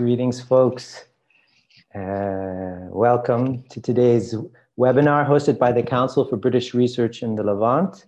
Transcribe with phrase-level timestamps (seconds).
[0.00, 1.04] greetings, folks.
[1.94, 4.34] Uh, welcome to today's
[4.78, 8.06] webinar hosted by the Council for British Research in the Levant.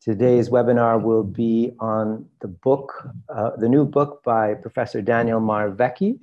[0.00, 6.18] Today's webinar will be on the book, uh, the new book by Professor Daniel Marwecki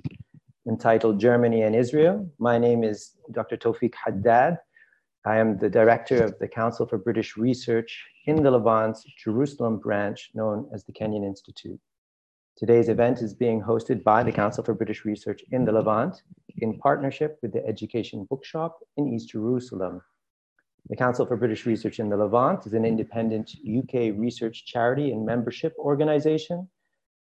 [0.67, 2.27] entitled Germany and Israel.
[2.39, 3.57] My name is Dr.
[3.57, 4.57] Tawfiq Haddad.
[5.23, 10.31] I am the director of the Council for British Research in the Levant's Jerusalem branch
[10.33, 11.79] known as the Kenyon Institute.
[12.57, 16.23] Today's event is being hosted by the Council for British Research in the Levant
[16.59, 20.01] in partnership with the Education Bookshop in East Jerusalem.
[20.87, 25.25] The Council for British Research in the Levant is an independent UK research charity and
[25.25, 26.69] membership organization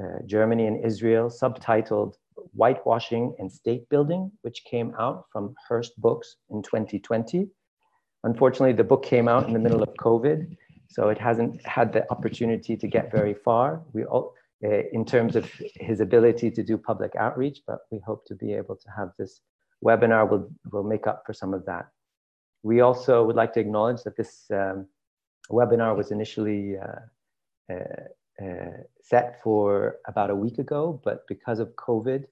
[0.00, 2.14] uh, Germany and Israel, subtitled
[2.54, 7.48] Whitewashing and State Building, which came out from Hurst Books in 2020.
[8.24, 10.56] Unfortunately, the book came out in the middle of COVID,
[10.88, 13.82] so it hasn't had the opportunity to get very far.
[13.92, 14.34] We all,
[14.64, 18.52] uh, in terms of his ability to do public outreach, but we hope to be
[18.54, 19.40] able to have this
[19.84, 21.86] webinar will, will make up for some of that.
[22.62, 24.86] We also would like to acknowledge that this um,
[25.50, 28.04] webinar was initially uh, uh,
[28.42, 32.24] uh, set for about a week ago, but because of COVID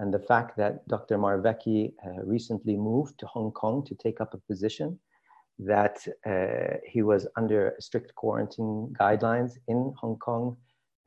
[0.00, 1.18] and the fact that Dr.
[1.18, 4.98] Marwecki uh, recently moved to Hong Kong to take up a position,
[5.58, 10.56] that uh, he was under strict quarantine guidelines in Hong Kong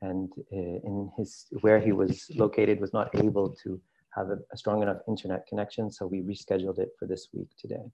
[0.02, 3.80] and uh, in his where he was located was not able to
[4.14, 5.90] have a, a strong enough internet connection.
[5.90, 7.84] So we rescheduled it for this week today.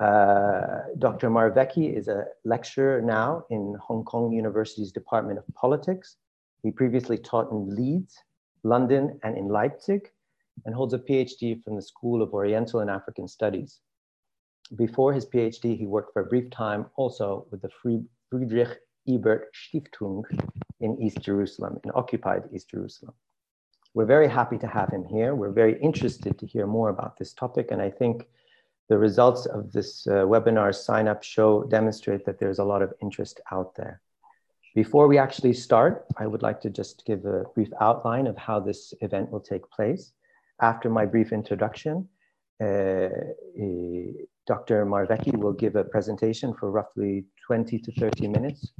[0.00, 1.30] Uh, Dr.
[1.30, 6.16] Marwecki is a lecturer now in Hong Kong University's Department of Politics.
[6.62, 8.16] He previously taught in Leeds,
[8.62, 10.10] London, and in Leipzig,
[10.64, 13.80] and holds a PhD from the School of Oriental and African Studies.
[14.74, 17.70] Before his PhD, he worked for a brief time also with the
[18.30, 20.24] Friedrich Ebert Stiftung
[20.80, 23.14] in East Jerusalem, in occupied East Jerusalem.
[23.94, 25.34] We're very happy to have him here.
[25.34, 28.26] We're very interested to hear more about this topic, and I think
[28.88, 32.92] the results of this uh, webinar sign up show demonstrate that there's a lot of
[33.02, 34.00] interest out there.
[34.74, 38.60] Before we actually start, I would like to just give a brief outline of how
[38.60, 40.12] this event will take place.
[40.60, 42.08] After my brief introduction,
[42.62, 44.12] uh, uh,
[44.46, 44.86] Dr.
[44.86, 48.72] Marwecki will give a presentation for roughly 20 to 30 minutes,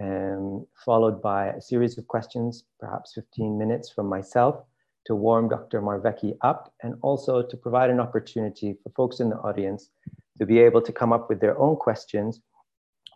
[0.00, 4.64] um, followed by a series of questions, perhaps 15 minutes from myself,
[5.06, 5.80] to warm Dr.
[5.80, 9.90] Marwecki up and also to provide an opportunity for folks in the audience
[10.38, 12.40] to be able to come up with their own questions,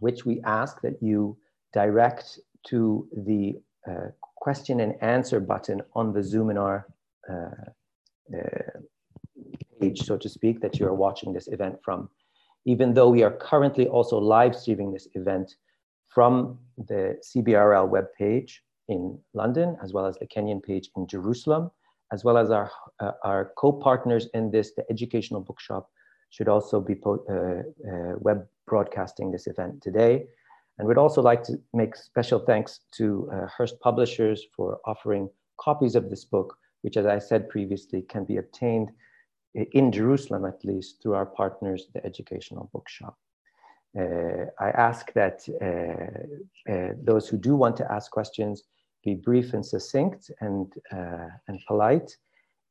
[0.01, 1.37] which we ask that you
[1.73, 6.85] direct to the uh, question and answer button on the Zoominar
[7.29, 7.65] uh,
[8.37, 8.81] uh,
[9.81, 12.09] page, so to speak, that you are watching this event from.
[12.67, 15.57] Even though we are currently also live streaming this event
[16.09, 18.53] from the CBRL webpage
[18.89, 21.71] in London, as well as the Kenyon page in Jerusalem,
[22.13, 25.89] as well as our, uh, our co-partners in this, the Educational Bookshop,
[26.31, 27.63] should also be uh, uh,
[28.19, 30.27] web broadcasting this event today.
[30.79, 35.29] And we'd also like to make special thanks to uh, Hurst Publishers for offering
[35.59, 38.91] copies of this book, which as I said previously, can be obtained
[39.55, 43.19] in Jerusalem at least through our partners, the Educational Bookshop.
[43.99, 48.63] Uh, I ask that uh, uh, those who do want to ask questions
[49.05, 52.17] be brief and succinct and, uh, and polite.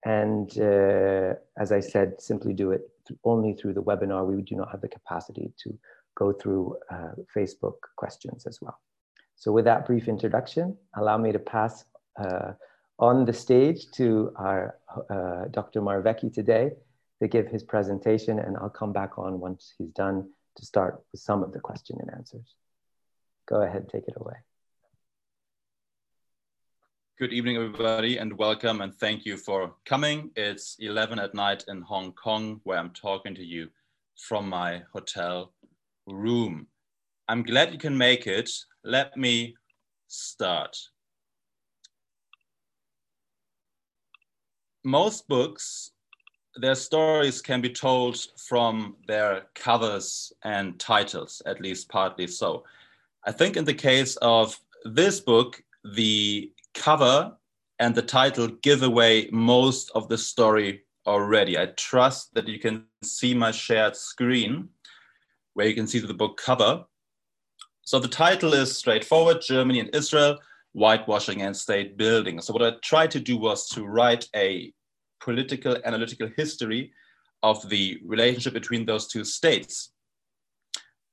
[0.05, 2.89] And uh, as I said, simply do it
[3.23, 4.25] only through the webinar.
[4.25, 5.77] We do not have the capacity to
[6.15, 8.79] go through uh, Facebook questions as well.
[9.35, 11.85] So with that brief introduction, allow me to pass
[12.17, 12.53] uh,
[12.99, 14.77] on the stage to our
[15.09, 15.81] uh, Dr.
[15.81, 16.71] Marwecki today.
[17.21, 21.21] to give his presentation, and I'll come back on once he's done to start with
[21.21, 22.55] some of the question and answers.
[23.45, 24.35] Go ahead, take it away.
[27.19, 30.31] Good evening, everybody, and welcome, and thank you for coming.
[30.38, 33.68] It's 11 at night in Hong Kong, where I'm talking to you
[34.16, 35.51] from my hotel
[36.07, 36.68] room.
[37.27, 38.50] I'm glad you can make it.
[38.86, 39.57] Let me
[40.07, 40.77] start.
[44.86, 45.92] Most books
[46.56, 52.63] their stories can be told from their covers and titles, at least partly so.
[53.25, 57.36] I think in the case of this book, the cover
[57.80, 61.57] and the title give away most of the story already.
[61.57, 64.69] I trust that you can see my shared screen
[65.54, 66.86] where you can see the book cover.
[67.81, 70.38] So the title is straightforward Germany and Israel,
[70.74, 72.39] whitewashing and state building.
[72.42, 74.74] So what I tried to do was to write a
[75.19, 76.92] political analytical history
[77.42, 79.92] of the relationship between those two states.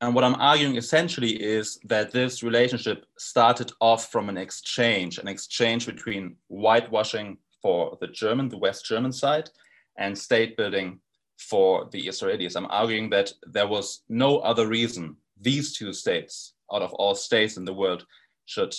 [0.01, 5.27] And what I'm arguing essentially is that this relationship started off from an exchange, an
[5.27, 9.49] exchange between whitewashing for the German, the West German side,
[9.97, 11.01] and state building
[11.39, 12.57] for the Israelis.
[12.57, 17.57] I'm arguing that there was no other reason these two states, out of all states
[17.57, 18.07] in the world,
[18.45, 18.75] should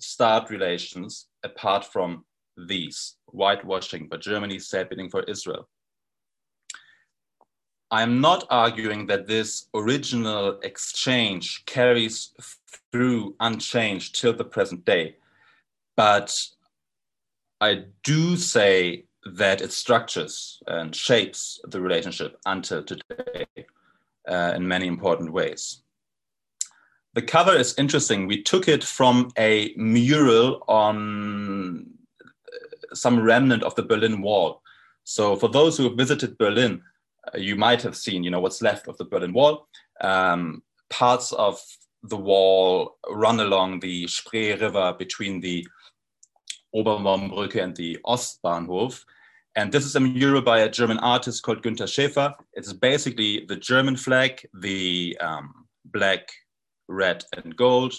[0.00, 2.24] start relations apart from
[2.56, 5.68] these whitewashing, but Germany state building for Israel.
[7.90, 12.32] I'm not arguing that this original exchange carries
[12.90, 15.16] through unchanged till the present day,
[15.96, 16.36] but
[17.60, 19.04] I do say
[19.34, 23.46] that it structures and shapes the relationship until today
[24.28, 25.82] uh, in many important ways.
[27.14, 28.26] The cover is interesting.
[28.26, 31.86] We took it from a mural on
[32.92, 34.60] some remnant of the Berlin Wall.
[35.04, 36.95] So for those who have visited Berlin, uh,
[37.34, 39.68] you might have seen, you know, what's left of the Berlin Wall.
[40.00, 41.60] Um, parts of
[42.02, 45.66] the wall run along the Spree River between the
[46.74, 49.02] Oberbaumbrücke and the Ostbahnhof.
[49.56, 52.34] And this is a mural by a German artist called Günter Schäfer.
[52.52, 56.28] It's basically the German flag, the um, black,
[56.88, 57.94] red, and gold,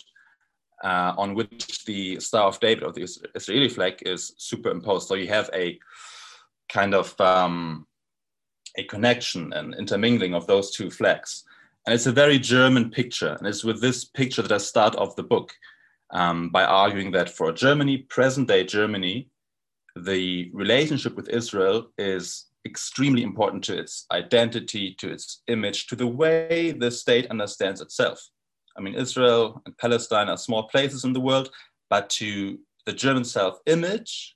[0.83, 5.07] uh, on which the Star of David of the Israeli flag is superimposed.
[5.07, 5.79] So you have a
[6.69, 7.87] kind of um,
[8.77, 11.43] a connection and intermingling of those two flags.
[11.85, 13.35] And it's a very German picture.
[13.39, 15.53] And it's with this picture that I start off the book
[16.11, 19.29] um, by arguing that for Germany, present day Germany,
[19.95, 26.07] the relationship with Israel is extremely important to its identity, to its image, to the
[26.07, 28.21] way the state understands itself.
[28.77, 31.49] I mean, Israel and Palestine are small places in the world,
[31.89, 34.35] but to the German self image,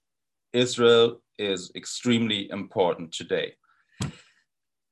[0.53, 3.53] Israel is extremely important today.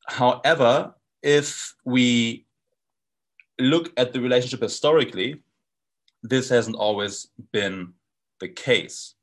[0.09, 2.45] However, if we
[3.59, 5.41] look at the relationship historically,
[6.23, 7.93] this hasn't always been
[8.39, 9.15] the case.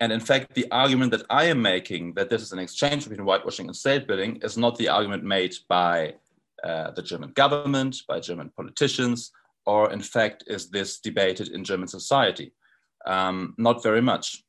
[0.00, 3.24] And in fact, the argument that I am making that this is an exchange between
[3.26, 6.14] whitewashing and state building is not the argument made by
[6.62, 9.30] uh, the German government, by German politicians,
[9.66, 12.52] or in fact, is this debated in German society?
[13.06, 14.44] Um, not very much.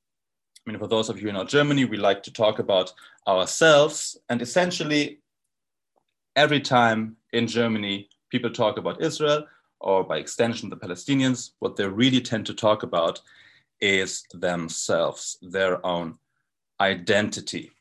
[0.65, 2.91] I mean, for those of you in our Germany, we like to talk about
[3.27, 4.17] ourselves.
[4.29, 5.19] And essentially,
[6.35, 9.45] every time in Germany people talk about Israel,
[9.79, 13.21] or by extension, the Palestinians, what they really tend to talk about
[13.79, 16.17] is themselves, their own
[16.81, 17.71] identity.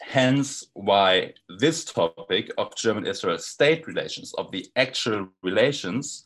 [0.00, 6.24] Hence, why this topic of German Israel state relations, of the actual relations,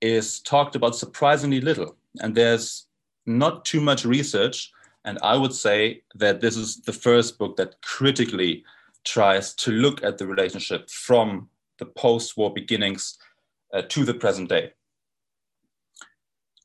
[0.00, 1.96] is talked about surprisingly little.
[2.20, 2.86] And there's
[3.26, 4.72] not too much research.
[5.04, 8.64] And I would say that this is the first book that critically
[9.04, 11.48] tries to look at the relationship from
[11.78, 13.18] the post war beginnings
[13.74, 14.72] uh, to the present day.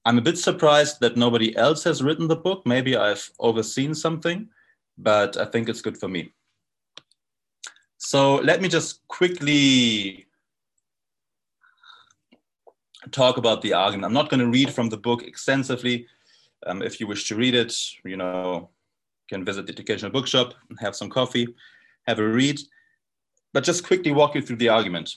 [0.05, 2.65] I'm a bit surprised that nobody else has written the book.
[2.65, 4.49] Maybe I've overseen something
[4.97, 6.33] but I think it's good for me.
[7.97, 10.27] So let me just quickly
[13.11, 14.05] talk about the argument.
[14.05, 16.07] I'm not going to read from the book extensively.
[16.65, 17.73] Um, if you wish to read it,
[18.03, 18.69] you know,
[19.29, 21.47] you can visit the educational bookshop, have some coffee,
[22.07, 22.59] have a read,
[23.53, 25.15] but just quickly walk you through the argument.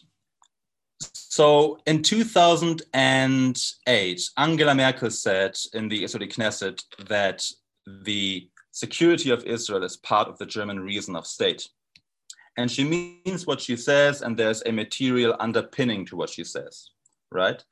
[1.00, 7.42] So in 2008, Angela Merkel said in the Israeli Knesset that
[7.87, 11.68] the security of Israel is part of the German reason of state.
[12.56, 16.90] And she means what she says, and there's a material underpinning to what she says,
[17.32, 17.62] right?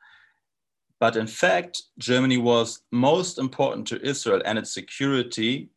[1.01, 5.71] But in fact, Germany was most important to Israel and its security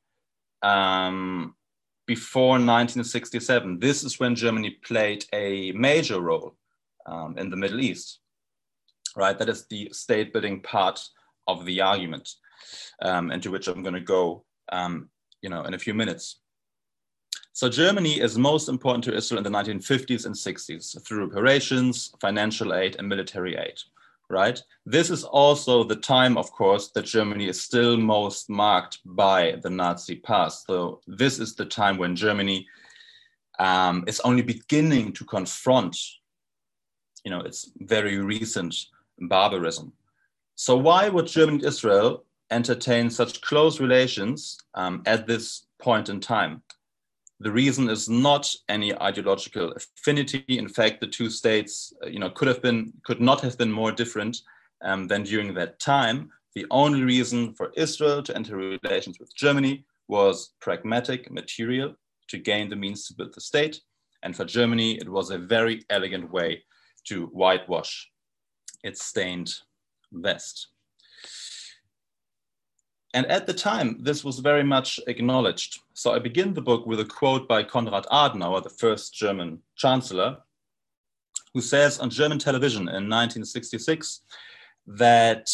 [0.64, 1.56] um,
[2.08, 3.80] before 1967.
[3.80, 6.56] This is when Germany played a major role
[7.06, 8.20] um, in the Middle East,
[9.16, 9.38] right?
[9.38, 11.00] That is the state building part
[11.48, 12.30] of the argument,
[13.02, 15.10] um, into which I'm going to go, um,
[15.42, 16.40] you know, in a few minutes.
[17.54, 22.74] So Germany is most important to Israel in the 1950s and 60s through reparations, financial
[22.74, 23.78] aid, and military aid,
[24.32, 24.60] right?
[24.86, 29.70] This is also the time, of course, that Germany is still most marked by the
[29.70, 30.66] Nazi past.
[30.66, 32.68] So this is the time when Germany
[33.60, 35.98] um, is only beginning to confront,
[37.24, 38.76] you know, its very recent
[39.20, 39.94] barbarism.
[40.56, 46.20] So why would Germany and Israel entertain such close relations um, at this point in
[46.20, 46.64] time?
[47.42, 50.46] The reason is not any ideological affinity.
[50.48, 53.72] In fact, the two states, uh, you know, could have been, could not have been
[53.72, 54.38] more different
[54.84, 56.30] um, than during that time.
[56.54, 61.96] The only reason for Israel to enter relations with Germany was pragmatic, material,
[62.28, 63.82] to gain the means to build the state.
[64.22, 66.64] And for Germany, it was a very elegant way
[67.08, 68.08] to whitewash
[68.84, 69.52] its stained
[70.12, 70.68] vest.
[73.14, 75.80] And at the time, this was very much acknowledged.
[75.94, 80.38] So I begin the book with a quote by Konrad Adenauer, the first German chancellor,
[81.54, 84.22] who says on German television in 1966
[84.88, 85.50] that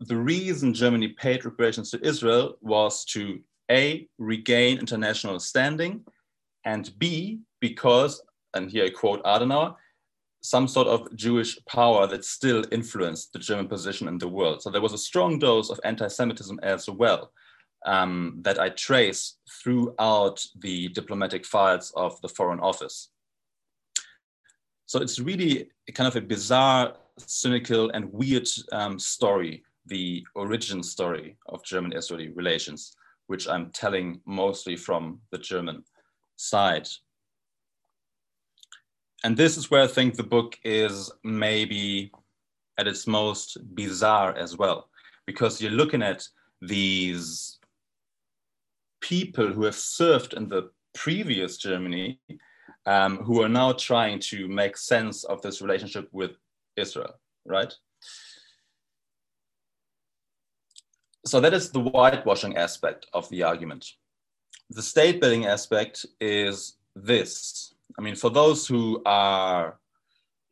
[0.00, 6.04] the reason Germany paid reparations to Israel was to A, regain international standing,
[6.64, 8.22] and B, because,
[8.54, 9.74] and here I quote Adenauer,
[10.40, 14.62] some sort of Jewish power that still influenced the German position in the world.
[14.62, 17.32] So there was a strong dose of anti Semitism as well
[17.86, 23.10] um, that I trace throughout the diplomatic files of the Foreign Office.
[24.86, 31.36] So it's really kind of a bizarre, cynical, and weird um, story, the origin story
[31.46, 32.94] of German Israeli relations,
[33.26, 35.84] which I'm telling mostly from the German
[36.36, 36.88] side
[39.24, 42.12] and this is where I think the book is maybe
[42.78, 44.88] at its most bizarre as well,
[45.26, 46.26] because you're looking at
[46.60, 47.58] these
[49.00, 52.20] people who have served in the previous Germany,
[52.86, 56.32] um, who are now trying to make sense of this relationship with
[56.76, 57.72] Israel, right?
[61.26, 63.86] So that is the whitewashing aspect of the argument.
[64.70, 69.78] The state building aspect is this I mean, for those who are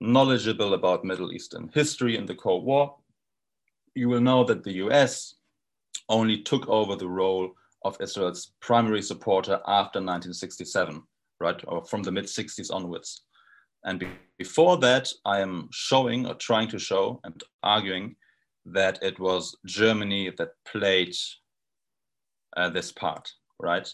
[0.01, 2.97] knowledgeable about Middle Eastern history and the Cold War,
[3.95, 5.37] you will know that the US
[6.09, 7.53] only took over the role
[7.85, 11.03] of Israel's primary supporter after 1967,
[11.41, 13.23] right, or from the mid 60s onwards.
[13.85, 18.17] And be before that, I am showing or trying to show and arguing
[18.67, 21.15] that it was Germany that played
[22.57, 23.89] uh, this part, right?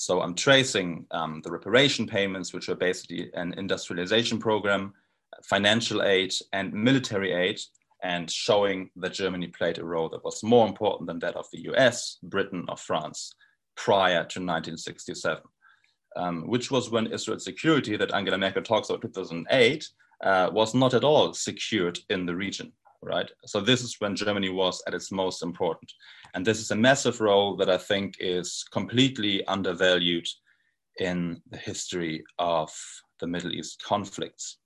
[0.00, 4.94] So I'm tracing um, the reparation payments, which are basically an industrialization program,
[5.42, 7.60] financial aid, and military aid,
[8.04, 11.62] and showing that Germany played a role that was more important than that of the
[11.72, 13.34] US, Britain, or France
[13.76, 15.42] prior to 1967,
[16.14, 19.84] um, which was when Israel's security that Angela Merkel talks about 2008
[20.22, 23.30] uh, was not at all secured in the region right?
[23.46, 25.92] So this is when Germany was at its most important.
[26.34, 30.26] And this is a massive role that I think is completely undervalued
[30.98, 32.70] in the history of
[33.20, 34.58] the Middle East conflicts.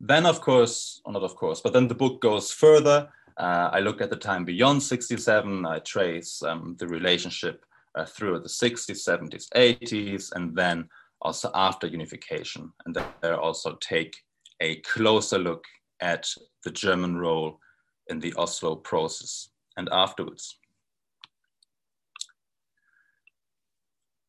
[0.00, 3.08] Then, of course, or not of course, but then the book goes further.
[3.36, 8.40] Uh, I look at the time beyond 67, I trace um, the relationship uh, through
[8.40, 10.88] the 60s, 70s, 80s, and then
[11.22, 12.70] also after unification.
[12.84, 14.16] And there also take
[14.60, 15.64] a closer look
[16.00, 16.28] at
[16.64, 17.60] the German role
[18.08, 20.58] in the Oslo process and afterwards.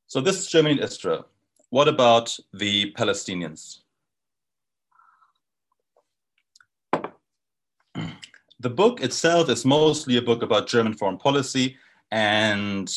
[0.08, 1.28] So this is Germany and Israel.
[1.70, 3.80] What about the Palestinians?
[8.62, 11.78] The book itself is mostly a book about German foreign policy,
[12.10, 12.90] and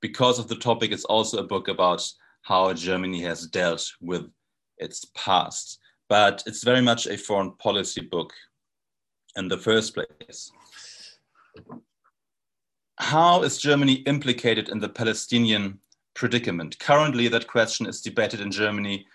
[0.00, 2.08] because of the topic, it's also a book about
[2.42, 4.30] how Germany has dealt with
[4.78, 5.80] its past
[6.12, 8.34] but it's very much a foreign policy book
[9.36, 10.52] in the first place.
[12.98, 15.78] How is Germany implicated in the Palestinian
[16.12, 16.78] predicament?
[16.78, 19.06] Currently, that question is debated in Germany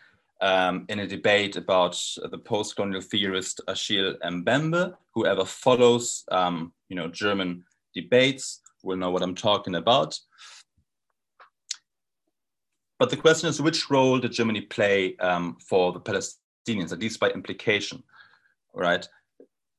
[0.42, 1.96] um, in a debate about
[2.32, 4.96] the post-colonial theorist Achille Mbembe.
[5.13, 7.63] Whoever follows, um, you know, German
[7.94, 10.18] debates will know what I'm talking about.
[12.98, 17.00] But the question is, which role did Germany play um, for the Palestinian Palestinians, at
[17.00, 18.04] least by implication,
[18.74, 19.08] right?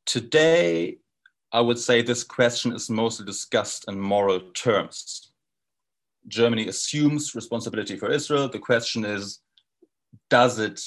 [0.07, 0.99] Today,
[1.53, 5.33] I would say this question is mostly discussed in moral terms.
[6.27, 8.49] Germany assumes responsibility for Israel.
[8.49, 9.41] The question is,
[10.31, 10.81] does it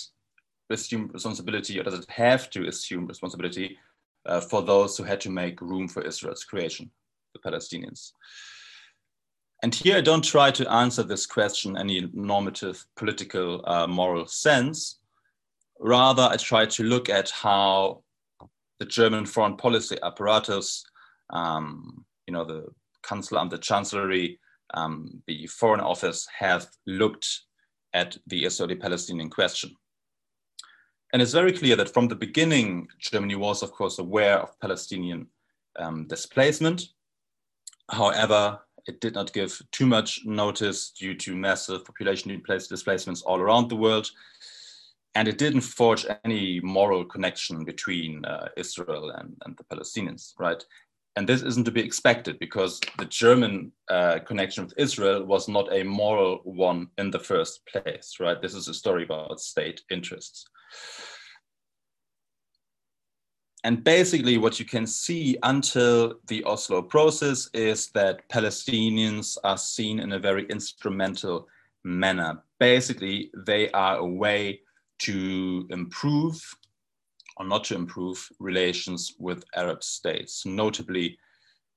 [0.69, 3.77] assume responsibility or does it have to assume responsibility
[4.25, 6.91] uh, for those who had to make room for Israel's creation,
[7.33, 8.11] the Palestinians?
[9.63, 15.00] And here I don't try to answer this question any normative political uh, moral sense.
[15.81, 18.03] Rather, I try to look at how
[18.79, 20.83] the German foreign policy apparatus,
[21.31, 22.67] um, you know, the
[23.03, 24.39] Kanzleramt, the Chancellery,
[24.75, 27.27] um, the Foreign Office have looked
[27.93, 29.75] at the Israeli-Palestinian question.
[31.13, 35.27] And it's very clear that from the beginning, Germany was, of course, aware of Palestinian
[35.77, 36.89] um, displacement.
[37.89, 43.69] However, it did not give too much notice due to massive population displacements all around
[43.69, 44.09] the world.
[45.15, 50.63] And it didn't forge any moral connection between uh, Israel and, and the Palestinians, right?
[51.15, 55.71] and this isn't to be expected because the German uh, connection with Israel was not
[55.73, 58.41] a moral one in the first place, right?
[58.41, 60.45] This is a story about state interests.
[63.63, 69.99] And basically, what you can see until the Oslo process is that Palestinians are seen
[69.99, 71.47] in a very instrumental
[71.83, 72.41] manner.
[72.59, 74.61] Basically, they are a way
[75.01, 76.41] to improve
[77.37, 81.17] or not to improve relations with Arab states, notably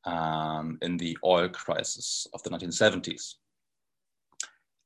[0.05, 3.35] um, in the oil crisis of the 1970s.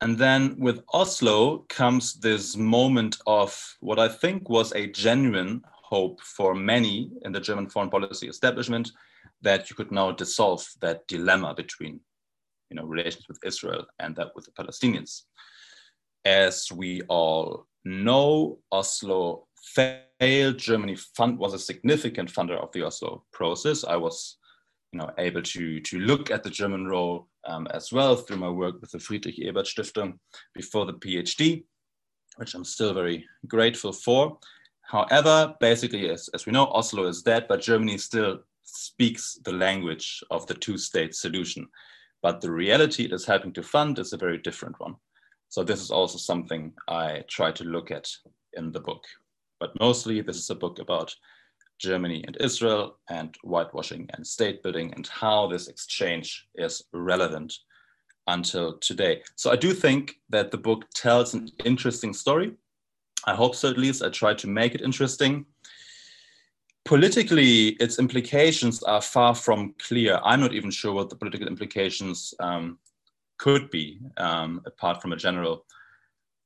[0.00, 6.21] And then with Oslo comes this moment of what I think was a genuine hope
[6.21, 8.92] for many in the German foreign policy establishment
[9.42, 12.00] that you could now dissolve that dilemma between
[12.71, 15.23] you know, relations with Israel and that with the Palestinians.
[16.25, 20.58] As we all know, Oslo failed.
[20.58, 23.85] Germany fund was a significant funder of the Oslo process.
[23.85, 24.38] I was
[24.92, 28.49] you know, able to, to look at the German role um, as well through my
[28.49, 30.18] work with the Friedrich Ebert Stiftung
[30.54, 31.64] before the PhD,
[32.37, 34.38] which I'm still very grateful for.
[34.82, 40.23] However, basically, as, as we know, Oslo is dead, but Germany still speaks the language
[40.30, 41.67] of the two-state solution.
[42.23, 44.97] But the reality it is helping to fund is a very different one.
[45.49, 48.08] So this is also something I try to look at
[48.54, 49.04] in the book.
[49.61, 51.15] But mostly this is a book about
[51.78, 57.54] Germany and Israel and whitewashing and state building and how this exchange is relevant
[58.26, 59.23] until today.
[59.37, 62.52] So I do think that the book tells an interesting story.
[63.26, 64.02] I hope so at least.
[64.02, 65.47] I try to make it interesting.
[66.84, 70.21] Politically, its implications are far from clear.
[70.23, 72.78] I'm not even sure what the political implications um,
[73.38, 75.64] could be, um, apart from a general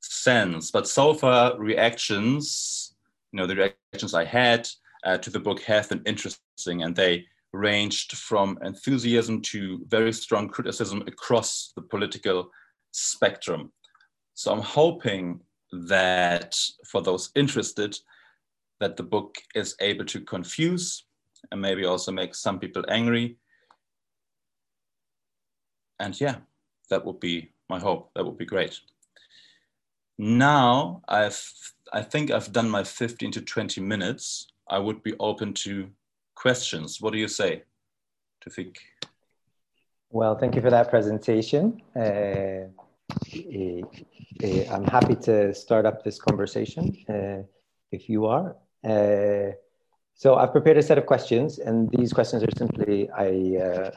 [0.00, 0.70] sense.
[0.70, 2.94] But so far, reactions,
[3.33, 4.68] you know, the reactions I had
[5.05, 10.48] uh, to the book have been interesting, and they ranged from enthusiasm to very strong
[10.48, 12.50] criticism across the political
[12.92, 13.72] spectrum.
[14.35, 15.40] So I'm hoping
[15.72, 16.57] that
[16.90, 17.98] for those interested,
[18.81, 21.05] that the book is able to confuse
[21.50, 23.37] and maybe also make some people angry.
[26.00, 26.37] And yeah,
[26.90, 28.11] that would be my hope.
[28.14, 28.79] That would be great.
[30.18, 31.40] Now I've,
[31.92, 34.53] I think I've done my 15 to 20 minutes.
[34.68, 35.88] I would be open to
[36.35, 37.01] questions.
[37.01, 37.62] What do you say,
[38.45, 38.77] Tawfiq?
[40.11, 41.81] Well, thank you for that presentation.
[41.97, 42.68] Uh,
[43.35, 43.83] uh,
[44.45, 47.42] uh, I'm happy to start up this conversation uh,
[47.90, 48.57] if you are.
[48.85, 49.53] Uh,
[50.14, 53.90] so I've prepared a set of questions, and these questions are simply I uh,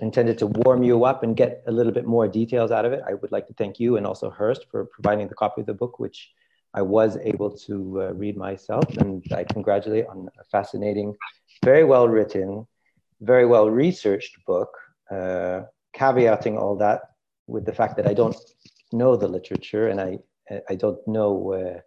[0.00, 3.02] intended to warm you up and get a little bit more details out of it.
[3.06, 5.74] I would like to thank you and also Hurst for providing the copy of the
[5.74, 6.30] book, which
[6.74, 8.84] I was able to uh, read myself.
[8.98, 11.14] And I congratulate on a fascinating,
[11.64, 12.66] very well written,
[13.20, 14.70] very well researched book,
[15.10, 15.62] uh,
[15.94, 17.00] caveating all that
[17.46, 18.36] with the fact that I don't
[18.92, 20.18] know the literature and I,
[20.68, 21.80] I don't know uh,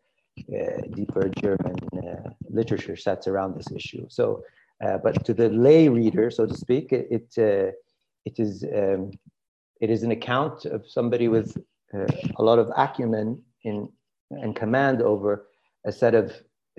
[0.56, 4.06] uh deeper German uh, literature sets around this issue.
[4.10, 4.44] So,
[4.84, 7.76] uh, but to the lay reader, so to speak, it, it
[8.26, 9.12] it is um,
[9.82, 11.58] it is an account of somebody with
[11.94, 12.06] uh,
[12.38, 13.90] a lot of acumen in
[14.32, 15.48] and command over
[15.86, 16.32] a set of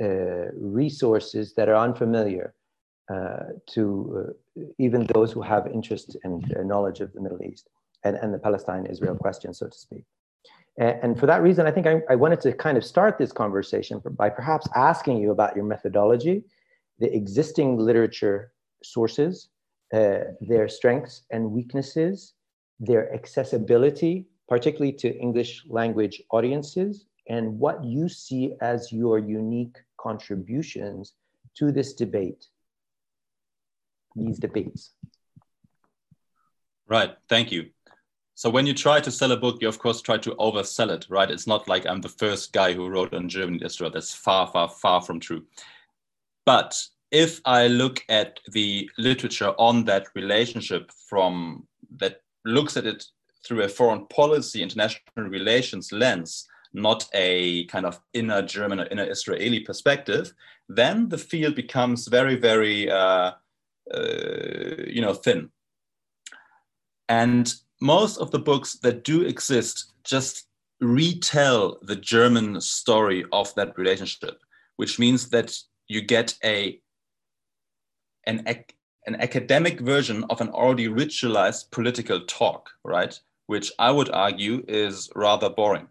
[0.02, 2.54] uh, resources that are unfamiliar
[3.12, 4.26] uh, to
[4.58, 7.68] uh, even those who have interest and knowledge of the Middle East
[8.02, 10.04] and, and the Palestine-Israel question, so to speak.
[10.78, 13.30] And, and for that reason, I think I, I wanted to kind of start this
[13.30, 16.44] conversation by perhaps asking you about your methodology,
[16.98, 18.52] the existing literature
[18.82, 19.48] sources,
[19.94, 22.34] uh, their strengths and weaknesses,
[22.80, 31.14] their accessibility, particularly to English language audiences, and what you see as your unique contributions
[31.58, 32.48] to this debate,
[34.16, 34.90] these debates.
[36.88, 37.70] Right, thank you.
[38.34, 41.06] So when you try to sell a book, you of course try to oversell it,
[41.08, 41.30] right?
[41.30, 43.92] It's not like I'm the first guy who wrote on Germany Israel.
[43.92, 45.44] That's far, far, far from true.
[46.44, 46.76] But
[47.14, 51.64] if I look at the literature on that relationship from
[51.98, 53.04] that looks at it
[53.46, 59.08] through a foreign policy, international relations lens, not a kind of inner German or inner
[59.08, 60.34] Israeli perspective,
[60.68, 63.30] then the field becomes very, very, uh,
[63.94, 65.50] uh, you know, thin.
[67.08, 70.48] And most of the books that do exist just
[70.80, 74.40] retell the German story of that relationship,
[74.78, 76.80] which means that you get a
[78.26, 78.44] an,
[79.06, 83.18] an academic version of an already ritualized political talk, right?
[83.46, 85.88] Which I would argue is rather boring.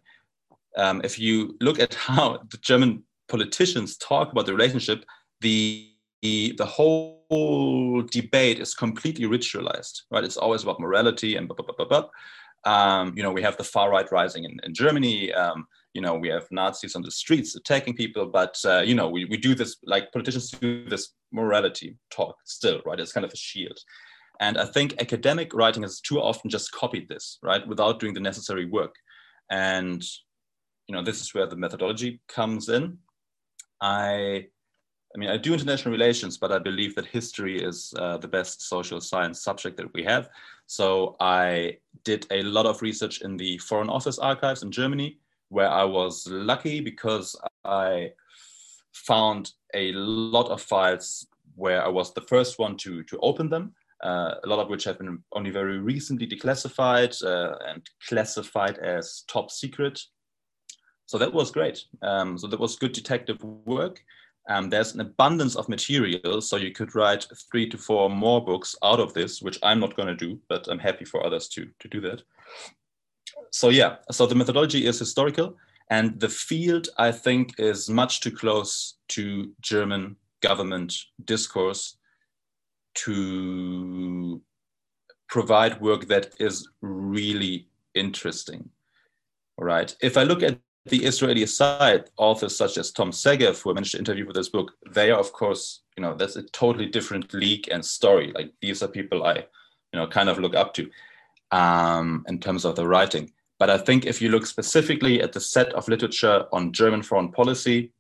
[0.76, 5.06] Um, if you look at how the German politicians talk about the relationship,
[5.42, 5.90] the,
[6.22, 10.24] the, the whole debate is completely ritualized, right?
[10.24, 12.10] It's always about morality and blah, blah, blah, blah, blah.
[12.66, 15.34] Um, you know, we have the far right rising in, in Germany.
[15.34, 19.10] Um, you know, we have Nazis on the streets attacking people, but, uh, you know,
[19.10, 23.00] we, we do this, like politicians do this morality talk still, right?
[23.00, 23.78] It's kind of a shield.
[24.40, 28.20] And I think academic writing has too often just copied this, right, without doing the
[28.20, 28.96] necessary work.
[29.52, 30.04] And
[30.88, 32.98] you know, this is where the methodology comes in.
[33.82, 34.48] I,
[35.16, 38.68] I mean, I do international relations, but I believe that history is uh, the best
[38.68, 40.30] social science subject that we have.
[40.66, 45.20] So I did a lot of research in the Foreign Office archives in Germany,
[45.54, 48.12] where I was lucky because I
[48.92, 53.74] found a lot of files where I was the first one to, to open them,
[54.04, 59.24] uh, a lot of which have been only very recently declassified uh, and classified as
[59.28, 60.02] top secret.
[61.06, 61.86] So that was great.
[62.02, 64.04] Um, so that was good detective work.
[64.50, 68.76] Um, there's an abundance of material, so you could write three to four more books
[68.84, 71.68] out of this, which I'm not going to do, but I'm happy for others to,
[71.80, 72.24] to do that.
[73.54, 75.56] So yeah, so the methodology is historical,
[75.92, 81.98] and the field I think is much too close to German government discourse
[82.96, 84.42] to
[85.30, 88.70] provide work that is really interesting.
[89.60, 89.96] All right.
[90.02, 93.92] If I look at the Israeli side, authors such as Tom Segev, who I managed
[93.92, 97.32] to interview for this book, they are, of course, you know, that's a totally different
[97.36, 98.32] league and story.
[98.34, 100.90] Like these are people I, you know, kind of look up to
[101.52, 103.32] um, in terms of the writing.
[103.64, 107.32] But I think if you look specifically at the set of literature on German foreign
[107.32, 107.94] policy,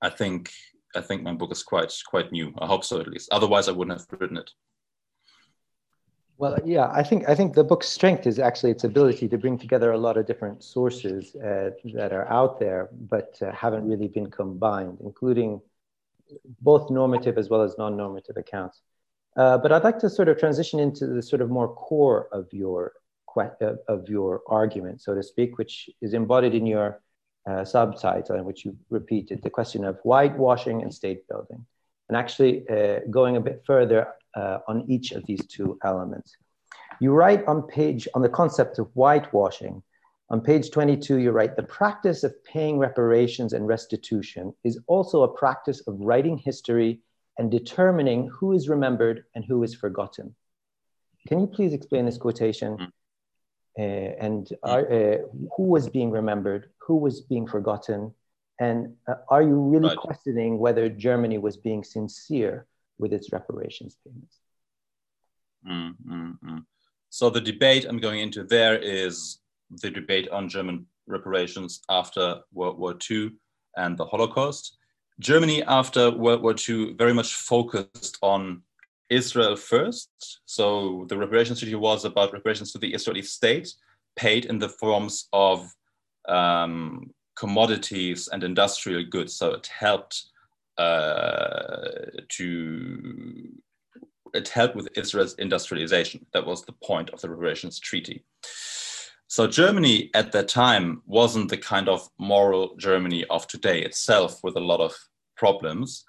[0.00, 0.50] I think
[0.96, 2.54] I think my book is quite quite new.
[2.58, 3.28] I hope so at least.
[3.30, 4.50] Otherwise, I wouldn't have written it.
[6.38, 9.58] Well, yeah, I think I think the book's strength is actually its ability to bring
[9.58, 14.08] together a lot of different sources uh, that are out there, but uh, haven't really
[14.08, 15.60] been combined, including
[16.62, 18.80] both normative as well as non-normative accounts.
[19.36, 22.48] Uh, but I'd like to sort of transition into the sort of more core of
[22.50, 22.94] your
[23.88, 27.00] of your argument, so to speak, which is embodied in your
[27.48, 31.64] uh, subtitle, in which you repeated the question of whitewashing and state building,
[32.08, 36.36] and actually uh, going a bit further uh, on each of these two elements.
[37.00, 39.82] You write on page, on the concept of whitewashing,
[40.28, 45.28] on page 22, you write, the practice of paying reparations and restitution is also a
[45.28, 47.00] practice of writing history
[47.38, 50.34] and determining who is remembered and who is forgotten.
[51.26, 52.92] Can you please explain this quotation?
[53.78, 55.18] Uh, and are, uh,
[55.56, 58.12] who was being remembered, who was being forgotten,
[58.58, 59.96] and uh, are you really right.
[59.96, 62.66] questioning whether Germany was being sincere
[62.98, 64.36] with its reparations payments.
[65.66, 66.64] Mm, mm, mm.
[67.08, 69.38] So the debate I'm going into there is
[69.70, 73.32] the debate on German reparations after World War II
[73.76, 74.76] and the Holocaust.
[75.18, 78.62] Germany after World War II very much focused on
[79.10, 80.08] Israel first.
[80.46, 83.74] So the reparations treaty was about reparations to the Israeli state,
[84.16, 85.70] paid in the forms of
[86.28, 89.34] um, commodities and industrial goods.
[89.34, 90.24] So it helped
[90.78, 91.90] uh,
[92.28, 93.48] to
[94.32, 96.24] it helped with Israel's industrialization.
[96.32, 98.24] That was the point of the reparations treaty.
[99.26, 104.56] So Germany at that time wasn't the kind of moral Germany of today itself with
[104.56, 104.94] a lot of
[105.36, 106.04] problems.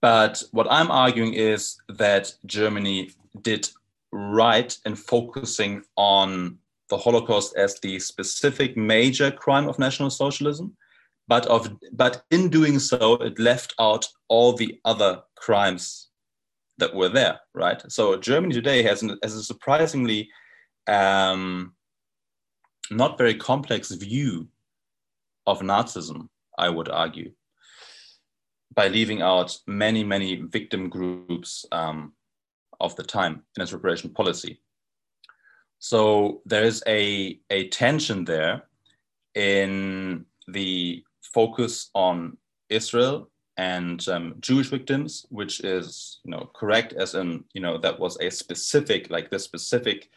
[0.00, 3.10] But what I'm arguing is that Germany
[3.42, 3.68] did
[4.12, 10.76] right in focusing on the Holocaust as the specific major crime of National Socialism
[11.28, 16.08] but of but in doing so it left out all the other crimes
[16.78, 17.82] that were there right?
[17.90, 20.28] So germany today has, an, has a surprisingly
[20.86, 21.74] um,
[22.90, 24.48] not very complex view
[25.46, 27.32] of nazism i would argue
[28.76, 32.12] by leaving out many many victim groups um,
[32.80, 34.60] of the time in its reparation policy
[35.78, 38.64] So there is a, a tension there
[39.34, 42.36] in the focus on
[42.70, 47.98] Israel and um, Jewish victims, which is you know correct as in you know that
[47.98, 50.10] was a specific like the specific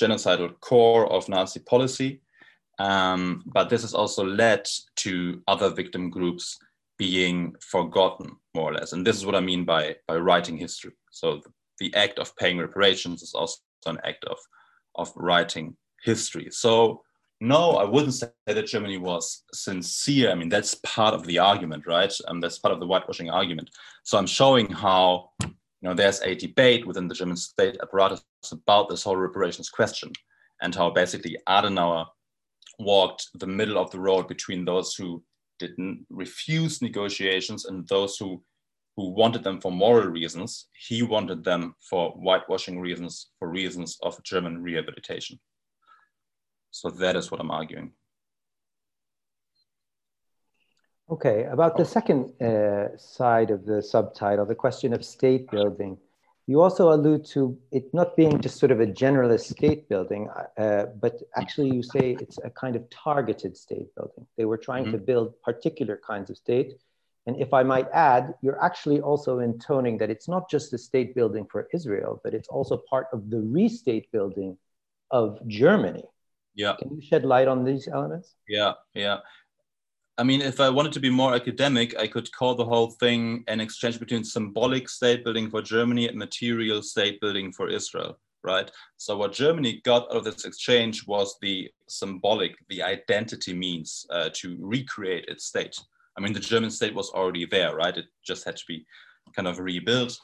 [0.00, 2.20] genocidal core of Nazi policy.
[2.78, 6.58] Um, but this has also led to other victim groups
[7.00, 10.92] being forgotten more or less, and this is what I mean by by writing history.
[11.10, 11.40] So
[11.78, 14.36] the, act of paying reparations is also an act of
[14.96, 16.48] of writing history.
[16.50, 17.02] So
[17.40, 20.30] no, I wouldn't say that Germany was sincere.
[20.30, 22.12] I mean, that's part of the argument, right?
[22.28, 23.70] Um, that's part of the whitewashing argument.
[24.02, 28.90] So I'm showing how, you know, there's a debate within the German state apparatus about
[28.90, 30.12] this whole reparations question,
[30.60, 32.04] and how basically Adenauer
[32.78, 35.22] walked the middle of the road between those who
[35.60, 38.42] didn't refuse negotiations and those who
[38.96, 40.66] who wanted them for moral reasons.
[40.88, 45.38] He wanted them for whitewashing reasons, for reasons of German rehabilitation.
[46.70, 47.92] So that is what I'm arguing.
[51.08, 55.98] Okay, about the second uh, side of the subtitle, the question of state building,
[56.46, 60.86] you also allude to it not being just sort of a generalist state building, uh,
[61.00, 64.26] but actually you say it's a kind of targeted state building.
[64.36, 64.92] They were trying mm-hmm.
[64.92, 66.74] to build particular kinds of state.
[67.26, 71.14] And if I might add, you're actually also intoning that it's not just the state
[71.14, 74.56] building for Israel, but it's also part of the restate building
[75.10, 76.04] of Germany.
[76.54, 76.74] Yeah.
[76.78, 78.34] Can you shed light on these elements?
[78.48, 79.18] Yeah, yeah.
[80.20, 83.42] I mean, if I wanted to be more academic, I could call the whole thing
[83.48, 88.70] an exchange between symbolic state building for Germany and material state building for Israel, right?
[88.98, 94.28] So, what Germany got out of this exchange was the symbolic, the identity means uh,
[94.34, 95.80] to recreate its state.
[96.18, 97.96] I mean, the German state was already there, right?
[97.96, 98.84] It just had to be
[99.34, 100.20] kind of rebuilt,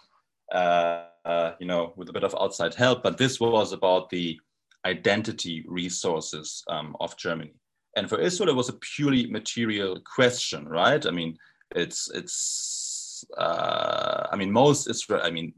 [0.52, 3.02] uh, uh, you know, with a bit of outside help.
[3.02, 4.38] But this was about the
[4.84, 7.54] identity resources um, of Germany.
[7.96, 11.04] And for Israel, it was a purely material question, right?
[11.04, 11.36] I mean,
[11.74, 15.54] it's it's uh, I mean, most Israel, I mean,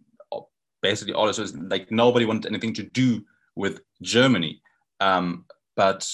[0.81, 3.24] basically all Israel, like nobody wanted anything to do
[3.57, 4.62] with Germany.
[5.01, 5.44] Um,
[5.77, 6.09] but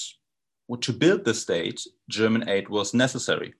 [0.81, 3.53] to build the state, German aid was necessary.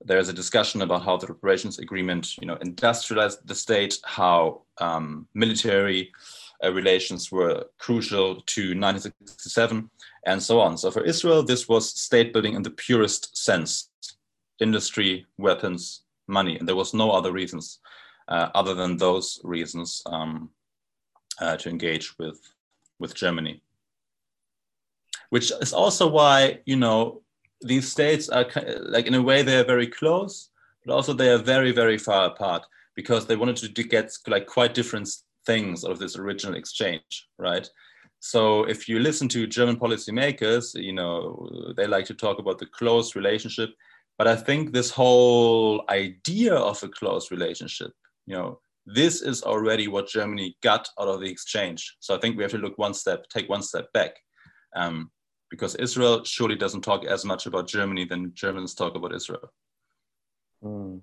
[0.00, 5.26] There's a discussion about how the reparations agreement, you know, industrialized the state, how um,
[5.34, 6.12] military
[6.64, 9.90] uh, relations were crucial to 1967
[10.26, 10.76] and so on.
[10.76, 13.90] So for Israel, this was state building in the purest sense
[14.60, 16.58] industry, weapons, money.
[16.58, 17.78] And there was no other reasons
[18.28, 20.50] uh, other than those reasons um,
[21.40, 22.40] uh, to engage with,
[22.98, 23.62] with Germany.
[25.30, 27.22] Which is also why, you know,
[27.60, 28.46] these states are
[28.80, 30.50] like in a way they're very close,
[30.84, 34.74] but also they are very, very far apart because they wanted to get like quite
[34.74, 35.08] different
[35.46, 37.68] things out of this original exchange, right?
[38.20, 42.66] So if you listen to German policymakers, you know, they like to talk about the
[42.66, 43.70] close relationship.
[44.16, 47.92] But I think this whole idea of a close relationship,
[48.26, 51.96] you know, this is already what Germany got out of the exchange.
[52.00, 54.12] So I think we have to look one step, take one step back.
[54.74, 55.10] Um,
[55.50, 59.52] because Israel surely doesn't talk as much about Germany than Germans talk about Israel.
[60.62, 61.00] Mm.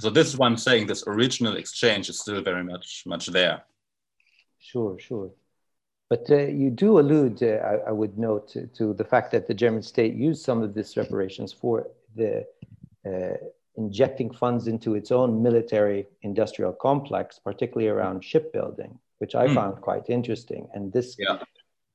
[0.00, 3.64] So this is why I'm saying this original exchange is still very much much there.
[4.58, 5.30] Sure, sure.
[6.10, 9.46] But uh, you do allude, uh, I, I, would note, to, to, the fact that
[9.46, 12.46] the German state used some of these reparations for the
[13.06, 13.36] uh,
[13.76, 19.54] injecting funds into its own military industrial complex, particularly around shipbuilding, which I mm.
[19.54, 20.68] found quite interesting.
[20.74, 21.38] And this yeah.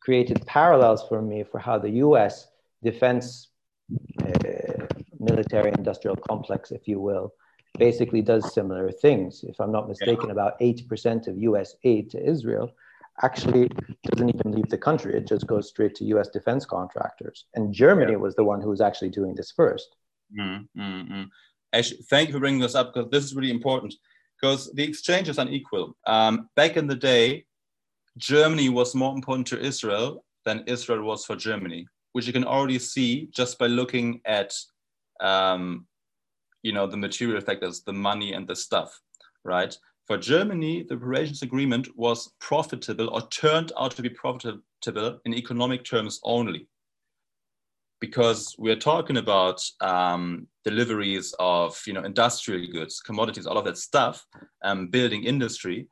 [0.01, 2.47] created parallels for me for how the US
[2.83, 3.49] defense
[4.23, 4.85] uh,
[5.19, 7.33] military industrial complex, if you will,
[7.77, 9.43] basically does similar things.
[9.43, 12.71] If I'm not mistaken, about 80% of US aid to Israel
[13.21, 13.69] actually
[14.03, 15.15] doesn't even leave the country.
[15.15, 17.45] It just goes straight to US defense contractors.
[17.55, 18.17] And Germany yeah.
[18.17, 19.81] was the one who was actually doing this 1st
[20.39, 21.29] mm, mm, mm.
[21.73, 23.93] Actually, thank you for bringing this up because this is really important
[24.39, 25.95] because the exchange is unequal.
[26.07, 27.45] Um, back in the day,
[28.17, 32.79] Germany was more important to Israel than Israel was for Germany, which you can already
[32.79, 34.53] see just by looking at
[35.19, 35.85] um,
[36.63, 38.99] you know the material factors the money and the stuff
[39.43, 39.77] right?
[40.07, 45.83] For germany the reparations agreement was profitable or turned out to be profitable in economic
[45.83, 46.67] terms only.
[48.01, 53.77] Because we're talking about um, deliveries of you know industrial goods commodities all of that
[53.77, 54.25] stuff
[54.63, 55.87] um, building industry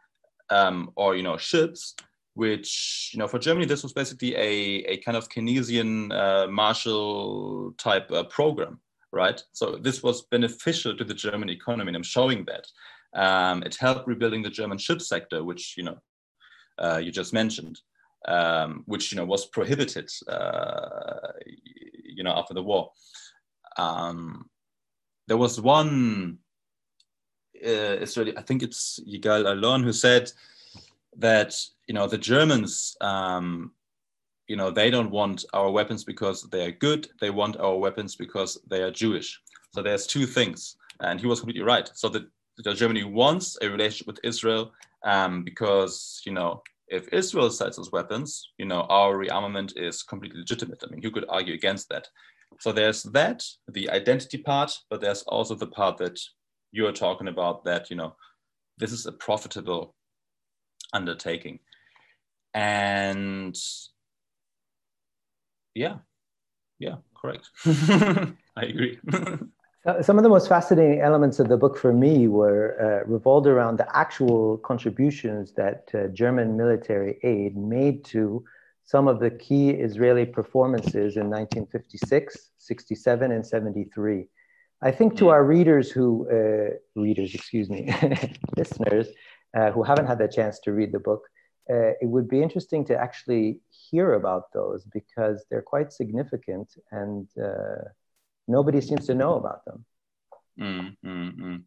[0.49, 1.95] um, or you know ships
[2.33, 4.49] which you know for germany this was basically a,
[4.93, 8.79] a kind of keynesian uh, marshall type uh, program
[9.11, 9.41] right?
[9.51, 12.67] So this was beneficial to the German economy, and I'm showing that.
[13.15, 15.97] Um, it helped rebuilding the German ship sector, which you know
[16.79, 17.79] uh, you just mentioned.
[18.27, 21.31] um, which you know was prohibited, uh,
[22.03, 22.91] you know, after the war.
[23.77, 24.49] Um,
[25.27, 26.39] there was one
[27.65, 30.31] uh, Israeli, I think it's Yigal Allon, who said
[31.17, 31.55] that
[31.87, 33.71] you know the Germans, um,
[34.47, 37.07] you know, they don't want our weapons because they are good.
[37.19, 39.39] They want our weapons because they are Jewish.
[39.73, 41.89] So there's two things, and he was completely right.
[41.93, 42.23] So that,
[42.75, 44.71] Germany wants a relationship with Israel
[45.05, 50.39] um, because you know if Israel sells us weapons, you know our rearmament is completely
[50.39, 50.83] legitimate.
[50.83, 52.07] I mean, you could argue against that.
[52.59, 56.19] So there's that, the identity part, but there's also the part that
[56.71, 58.15] you are talking about that you know
[58.79, 59.93] this is a profitable
[60.93, 61.59] undertaking
[62.53, 63.55] and
[65.77, 65.97] yeah.
[66.79, 67.49] Yeah correct.
[67.65, 68.99] I agree.
[70.01, 73.77] Some of the most fascinating elements of the book for me were uh, revolved around
[73.77, 78.43] the actual contributions that uh, German military aid made to
[78.83, 84.27] some of the key Israeli performances in 1956, 67, and 73.
[84.81, 87.93] I think to our readers who, uh, readers, excuse me,
[88.57, 89.07] listeners
[89.57, 91.23] uh, who haven't had the chance to read the book,
[91.69, 97.27] uh, it would be interesting to actually hear about those because they're quite significant and
[97.41, 97.83] uh,
[98.47, 99.85] nobody seems to know about them.
[100.59, 101.63] Mm, mm, mm.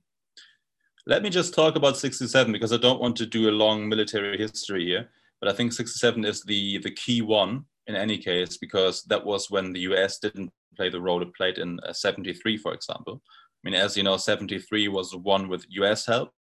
[1.06, 4.36] Let me just talk about 67 because I don't want to do a long military
[4.36, 5.08] history here,
[5.40, 9.50] but I think 67 is the, the key one in any case because that was
[9.50, 13.22] when the US didn't play the role it played in uh, 73, for example.
[13.26, 16.32] I mean, as you know, 73 was the one with US help,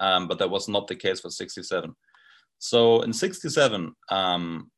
[0.00, 1.94] um, but that was not the case for 67.
[2.58, 4.70] So in 67, um,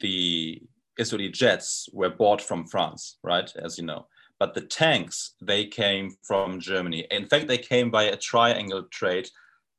[0.00, 0.62] the
[0.98, 4.06] Israeli jets were bought from France, right, as you know.
[4.38, 7.06] But the tanks, they came from Germany.
[7.10, 9.28] In fact, they came by a triangle trade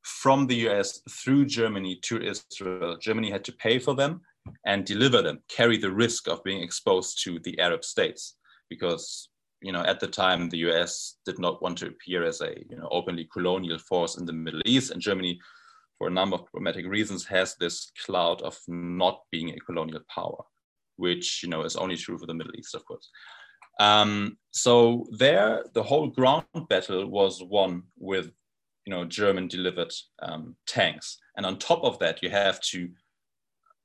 [0.02, 2.96] from the US through Germany to Israel.
[2.98, 4.20] Germany had to pay for them
[4.64, 8.36] and deliver them, carry the risk of being exposed to the Arab states
[8.70, 9.28] because
[9.60, 12.76] you know at the time the US did not want to appear as a you
[12.76, 15.38] know openly colonial force in the Middle East and Germany
[16.00, 20.42] for a number of diplomatic reasons has this cloud of not being a colonial power
[20.96, 23.10] which you know is only true for the Middle East of course.
[23.78, 28.30] Um, so there the whole ground battle was won with
[28.86, 31.18] you know German delivered um, tanks.
[31.36, 32.88] And on top of that you have to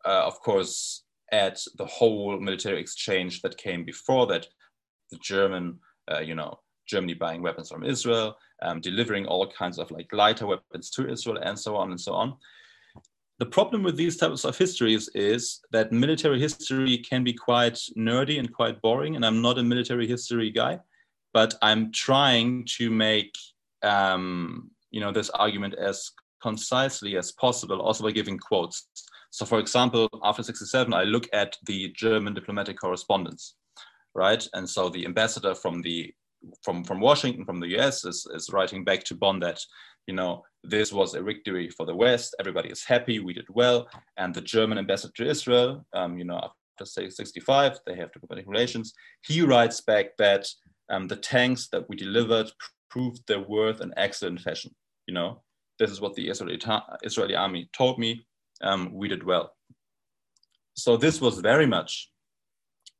[0.05, 4.47] uh, of course add the whole military exchange that came before that
[5.11, 5.79] the German,
[6.11, 10.47] uh, you know, Germany buying weapons from Israel, um, delivering all kinds of like lighter
[10.47, 12.35] weapons to Israel, and so on and so on.
[13.39, 18.39] The problem with these types of histories is that military history can be quite nerdy
[18.39, 19.17] and quite boring.
[19.17, 20.79] And I'm not a military history guy,
[21.33, 23.33] but I'm trying to make
[23.83, 28.87] um, you know this argument as concisely as possible, also by giving quotes.
[29.31, 33.55] So, for example, after 67, I look at the German diplomatic correspondence
[34.15, 34.47] right?
[34.53, 36.11] And so the ambassador from the
[36.63, 39.59] from from Washington, from the US, is, is writing back to Bonn that
[40.07, 42.35] you know this was a victory for the West.
[42.39, 43.19] Everybody is happy.
[43.19, 43.87] We did well.
[44.17, 48.47] And the German ambassador to Israel, um, you know, after say 65, they have diplomatic
[48.47, 48.93] relations.
[49.25, 50.47] He writes back that
[50.89, 52.51] um, the tanks that we delivered
[52.89, 54.71] proved their worth in excellent fashion.
[55.07, 55.43] You know,
[55.79, 56.59] this is what the Israeli,
[57.03, 58.25] Israeli army told me.
[58.61, 59.51] Um, we did well.
[60.75, 62.09] So this was very much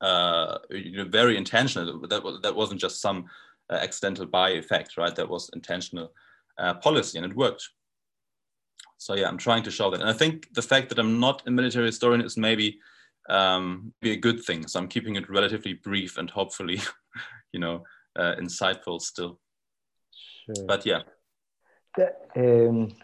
[0.01, 2.07] uh, you know, very intentional.
[2.07, 3.25] That was that wasn't just some
[3.69, 5.15] uh, accidental by effect, right?
[5.15, 6.11] That was intentional
[6.57, 7.69] uh, policy, and it worked.
[8.97, 11.43] So yeah, I'm trying to show that, and I think the fact that I'm not
[11.47, 12.79] a military historian is maybe
[13.29, 14.67] um, be a good thing.
[14.67, 16.79] So I'm keeping it relatively brief and hopefully,
[17.53, 17.83] you know,
[18.15, 19.39] uh, insightful still.
[20.45, 20.65] Sure.
[20.67, 21.01] But yeah.
[21.97, 22.95] The, um,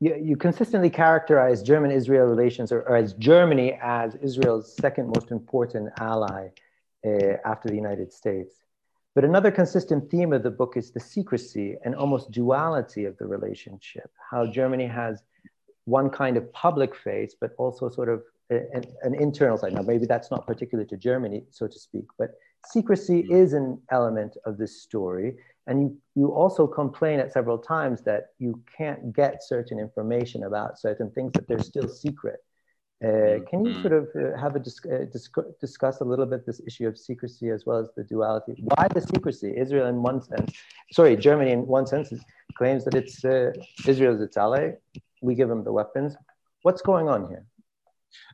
[0.00, 5.30] you, you consistently characterize German Israel relations or, or, as Germany as Israel's second most
[5.30, 6.48] important ally
[7.06, 8.56] uh, after the United States.
[9.14, 13.26] But another consistent theme of the book is the secrecy and almost duality of the
[13.26, 15.22] relationship, how Germany has
[15.86, 19.72] one kind of public face, but also sort of an, an internal side.
[19.72, 22.32] Now, maybe that's not particular to Germany, so to speak, but
[22.70, 23.32] secrecy mm.
[23.32, 25.36] is an element of this story.
[25.66, 30.78] And you, you also complain at several times that you can't get certain information about
[30.78, 32.40] certain things, that they're still secret.
[33.04, 33.44] Uh, mm-hmm.
[33.44, 35.28] can you sort of uh, have a dis- uh, dis-
[35.60, 38.54] discuss a little bit this issue of secrecy as well as the duality?
[38.58, 39.52] Why the secrecy?
[39.54, 40.52] Israel, in one sense,
[40.92, 42.12] sorry, Germany, in one sense,
[42.56, 43.52] claims that it's uh,
[43.86, 44.72] Israel's its ally.
[45.20, 46.16] We give them the weapons.
[46.62, 47.44] What's going on here?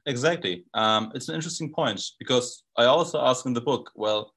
[0.06, 0.64] Exactly.
[0.74, 4.32] Um, it's an interesting point because I also ask in the book, well,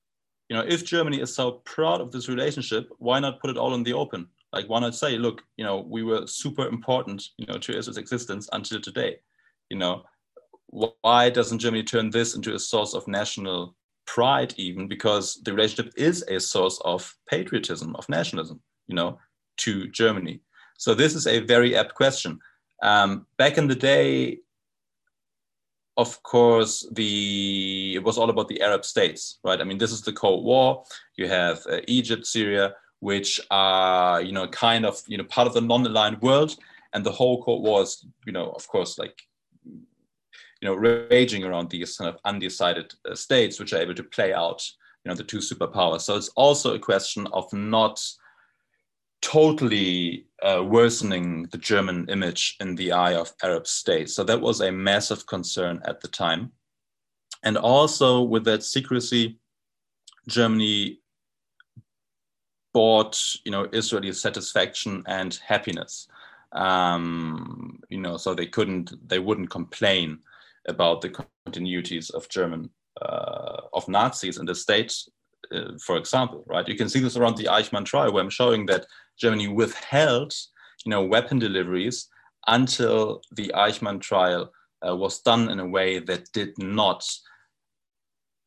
[0.49, 3.73] you know, if Germany is so proud of this relationship, why not put it all
[3.73, 4.27] in the open?
[4.53, 7.97] Like, why not say, look, you know, we were super important, you know, to Israel's
[7.97, 9.17] existence until today.
[9.69, 10.03] You know,
[10.67, 13.75] why doesn't Germany turn this into a source of national
[14.05, 19.17] pride even because the relationship is a source of patriotism of nationalism you know
[19.57, 20.39] to germany
[20.77, 22.39] so this is a very apt question
[22.83, 24.37] um, back in the day
[25.97, 29.61] of course the it was all about the arab states right?
[29.61, 30.83] I mean this is the cold war.
[31.17, 35.53] You have uh, egypt syria which are you know kind of you know part of
[35.53, 36.55] the non-aligned world.
[36.93, 39.21] And the whole cold war is you know of course like
[40.65, 44.33] you know, raging around these kind of undecided uh, states, which are able to play
[44.33, 44.67] out,
[45.03, 46.01] you know, the two superpowers.
[46.01, 48.03] So it's also a question of not
[49.21, 54.13] totally uh, worsening the German image in the eye of Arab states.
[54.13, 56.51] So that was a massive concern at the time.
[57.43, 59.39] And also with that secrecy,
[60.27, 60.99] Germany
[62.73, 66.07] bought, you know, Israeli satisfaction and happiness.
[66.51, 70.19] Um, you know, so they couldn't, they wouldn't complain
[70.67, 71.11] about the
[71.47, 72.69] continuities of German
[73.01, 74.93] uh, of Nazis in the state,
[75.53, 76.67] uh, for example, right?
[76.67, 78.85] You can see this around the Eichmann trial, where I'm showing that
[79.17, 80.33] Germany withheld,
[80.85, 82.07] you know, weapon deliveries
[82.47, 84.51] until the Eichmann trial
[84.87, 87.03] uh, was done in a way that did not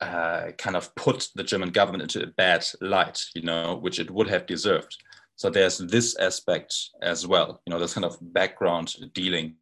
[0.01, 4.11] uh, kind of put the German government into a bad light, you know, which it
[4.11, 4.97] would have deserved.
[5.37, 9.57] So there's this aspect as well, you know, this kind of background dealing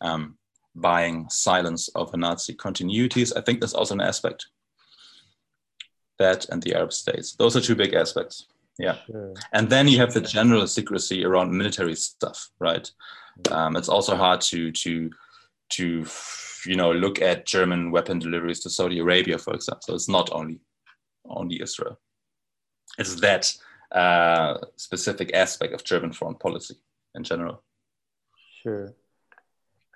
[0.00, 0.36] um,
[0.74, 3.32] buying silence of Nazi continuities.
[3.36, 4.46] I think there's also an aspect.
[6.18, 7.34] That and the Arab states.
[7.34, 8.46] Those are two big aspects.
[8.78, 8.96] Yeah.
[9.06, 9.34] Sure.
[9.52, 12.90] And then you have the general secrecy around military stuff, right?
[13.50, 15.10] Um, it's also hard to to
[15.70, 16.06] to
[16.66, 19.82] you know look at German weapon deliveries to Saudi Arabia, for example.
[19.82, 20.60] So it's not only
[21.26, 21.98] only Israel.
[22.98, 23.52] It's that
[23.92, 26.76] uh, specific aspect of German foreign policy
[27.14, 27.62] in general.
[28.62, 28.94] Sure.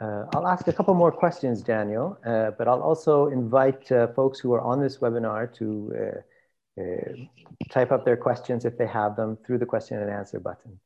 [0.00, 4.38] Uh, I'll ask a couple more questions, Daniel, uh, but I'll also invite uh, folks
[4.38, 6.20] who are on this webinar to uh, uh,
[6.78, 7.24] Uh,
[7.70, 10.78] type up their questions if they have them through the question and answer button.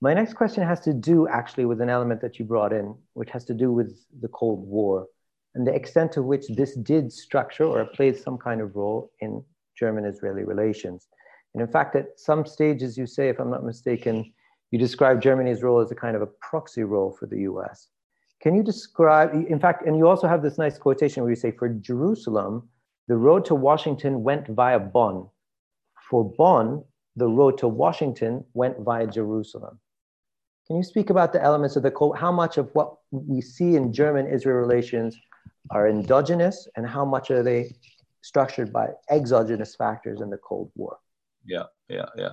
[0.00, 3.30] My next question has to do actually with an element that you brought in, which
[3.30, 5.06] has to do with the Cold War
[5.54, 9.42] and the extent to which this did structure or played some kind of role in
[9.78, 11.06] German-Israeli relations.
[11.54, 14.32] And in fact, at some stages, you say, if I'm not mistaken,
[14.70, 17.88] you describe Germany's role as a kind of a proxy role for the US.
[18.42, 21.52] Can you describe, in fact, and you also have this nice quotation where you say,
[21.52, 22.68] for Jerusalem,
[23.08, 25.28] the road to Washington went via Bonn.
[26.08, 26.84] For Bonn,
[27.16, 29.80] the road to Washington went via Jerusalem.
[30.66, 33.76] Can you speak about the elements of the Cold, how much of what we see
[33.76, 35.16] in German-Israel relations
[35.70, 37.74] are endogenous and how much are they
[38.22, 40.98] structured by exogenous factors in the Cold War?
[41.44, 42.32] Yeah, yeah, yeah.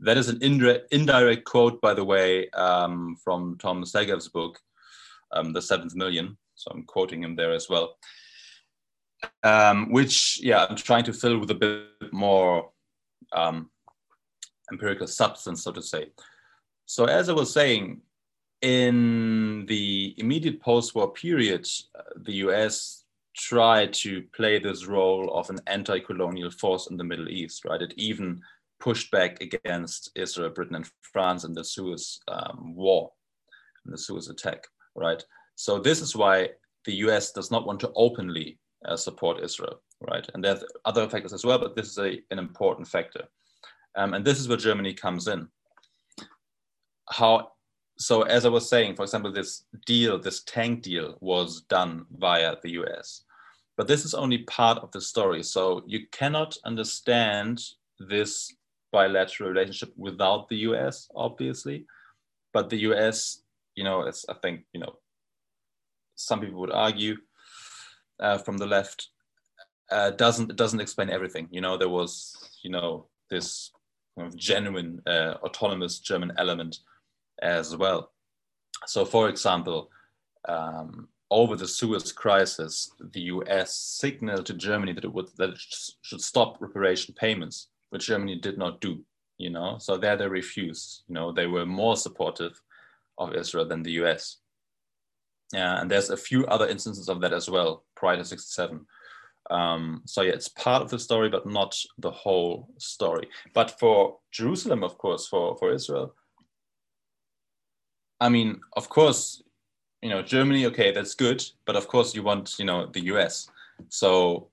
[0.00, 4.58] That is an indirect, indirect quote, by the way, um, from Tom Segev's book,
[5.32, 6.36] um, the seventh million.
[6.56, 7.96] So I'm quoting him there as well.
[9.42, 12.70] Um, which, yeah, I'm trying to fill with a bit more
[13.34, 13.70] um,
[14.70, 16.08] empirical substance, so to say.
[16.86, 18.00] So as I was saying,
[18.62, 21.66] in the immediate post-war period,
[21.98, 23.04] uh, the US
[23.36, 27.82] tried to play this role of an anti-colonial force in the Middle East, right?
[27.82, 28.40] It even
[28.80, 33.10] pushed back against Israel, Britain, and France in the Suez um, War,
[33.84, 35.22] in the Suez attack right?
[35.56, 36.50] So this is why
[36.84, 40.26] the US does not want to openly uh, support Israel, right?
[40.34, 43.24] And there's other factors as well, but this is a, an important factor.
[43.96, 45.48] Um, and this is where Germany comes in.
[47.10, 47.52] How,
[47.98, 52.56] so as I was saying, for example, this deal, this tank deal was done via
[52.62, 53.24] the US.
[53.76, 55.42] But this is only part of the story.
[55.42, 57.60] So you cannot understand
[57.98, 58.54] this
[58.92, 61.86] bilateral relationship without the US, obviously.
[62.52, 64.96] But the US you know, it's, I think, you know,
[66.16, 67.16] some people would argue
[68.20, 69.08] uh, from the left,
[69.90, 71.48] uh, doesn't it doesn't explain everything.
[71.50, 73.70] You know, there was, you know, this
[74.16, 76.78] kind of genuine uh, autonomous German element
[77.42, 78.12] as well.
[78.86, 79.90] So, for example,
[80.48, 83.74] um, over the Suez crisis, the U.S.
[83.74, 85.60] signaled to Germany that it would that it
[86.02, 89.04] should stop reparation payments, which Germany did not do.
[89.38, 91.02] You know, so there they refused.
[91.08, 92.60] You know, they were more supportive
[93.18, 94.38] of Israel than the US.
[95.52, 98.86] Yeah, and there's a few other instances of that as well prior to 67.
[99.50, 103.28] Um, so yeah, it's part of the story, but not the whole story.
[103.52, 106.14] But for Jerusalem, of course, for, for Israel,
[108.20, 109.42] I mean, of course,
[110.00, 113.50] you know, Germany, okay, that's good, but of course you want, you know, the US.
[113.88, 114.48] So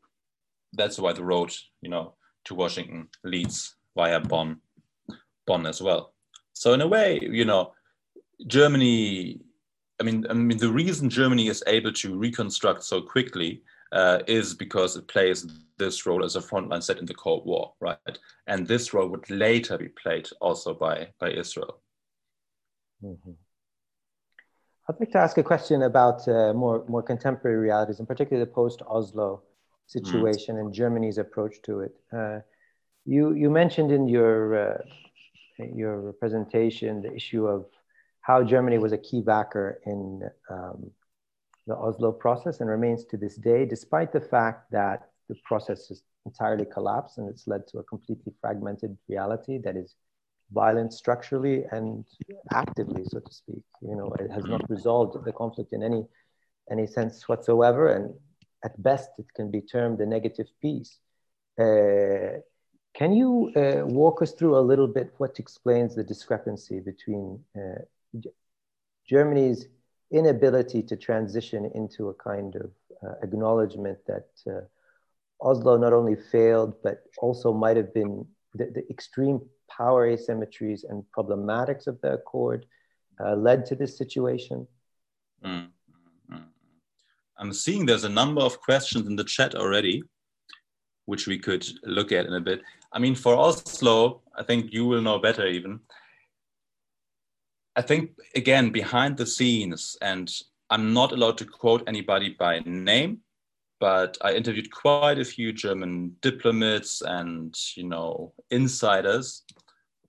[0.73, 2.15] that's why the road, you know,
[2.45, 4.57] to Washington leads via Bonn,
[5.45, 6.13] Bonn as well.
[6.53, 7.73] So in a way, you know,
[8.47, 9.41] Germany
[10.01, 13.61] I mean, I mean, the reason Germany is able to reconstruct so quickly
[13.91, 15.45] uh, is because it plays
[15.77, 18.17] this role as a frontline set in the Cold War, right?
[18.47, 21.81] And this role would later be played also by by Israel.
[23.03, 23.31] Mm-hmm.
[24.87, 28.51] I'd like to ask a question about uh, more more contemporary realities, and particularly the
[28.51, 29.43] post Oslo
[29.87, 30.59] situation mm.
[30.59, 31.93] and Germany's approach to it.
[32.13, 32.39] Uh,
[33.05, 34.77] you you mentioned in your uh,
[35.57, 37.65] your presentation the issue of
[38.21, 40.91] how Germany was a key backer in um,
[41.67, 46.03] the Oslo process and remains to this day, despite the fact that the process has
[46.25, 49.95] entirely collapsed and it's led to a completely fragmented reality that is
[50.51, 52.05] violent structurally and
[52.51, 53.63] actively, so to speak.
[53.81, 56.05] You know, it has not resolved the conflict in any
[56.69, 58.13] any sense whatsoever, and
[58.63, 60.99] at best, it can be termed a negative peace.
[61.59, 62.39] Uh,
[62.93, 67.81] can you uh, walk us through a little bit what explains the discrepancy between uh,
[69.07, 69.67] Germany's
[70.11, 72.71] inability to transition into a kind of
[73.03, 74.61] uh, acknowledgement that uh,
[75.41, 81.03] Oslo not only failed, but also might have been the, the extreme power asymmetries and
[81.17, 82.65] problematics of the accord
[83.23, 84.67] uh, led to this situation?
[85.43, 85.69] Mm,
[87.37, 90.03] I'm seeing there's a number of questions in the chat already,
[91.05, 92.61] which we could look at in a bit.
[92.93, 95.79] I mean, for Oslo, I think you will know better even.
[97.75, 100.31] I think, again, behind the scenes, and
[100.69, 103.19] I'm not allowed to quote anybody by name,
[103.79, 109.43] but I interviewed quite a few German diplomats and, you know, insiders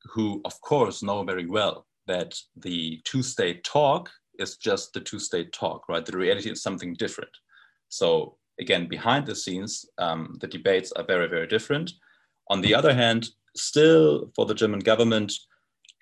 [0.05, 5.19] who, of course, know very well that the two state talk is just the two
[5.19, 6.05] state talk, right?
[6.05, 7.31] The reality is something different.
[7.89, 11.93] So, again, behind the scenes, um, the debates are very, very different.
[12.51, 15.33] On the other hand, still for the German government,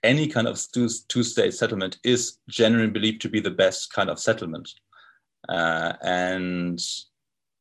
[0.02, 4.18] any kind of two state settlement is generally believed to be the best kind of
[4.18, 4.68] settlement.
[5.48, 6.80] Uh, and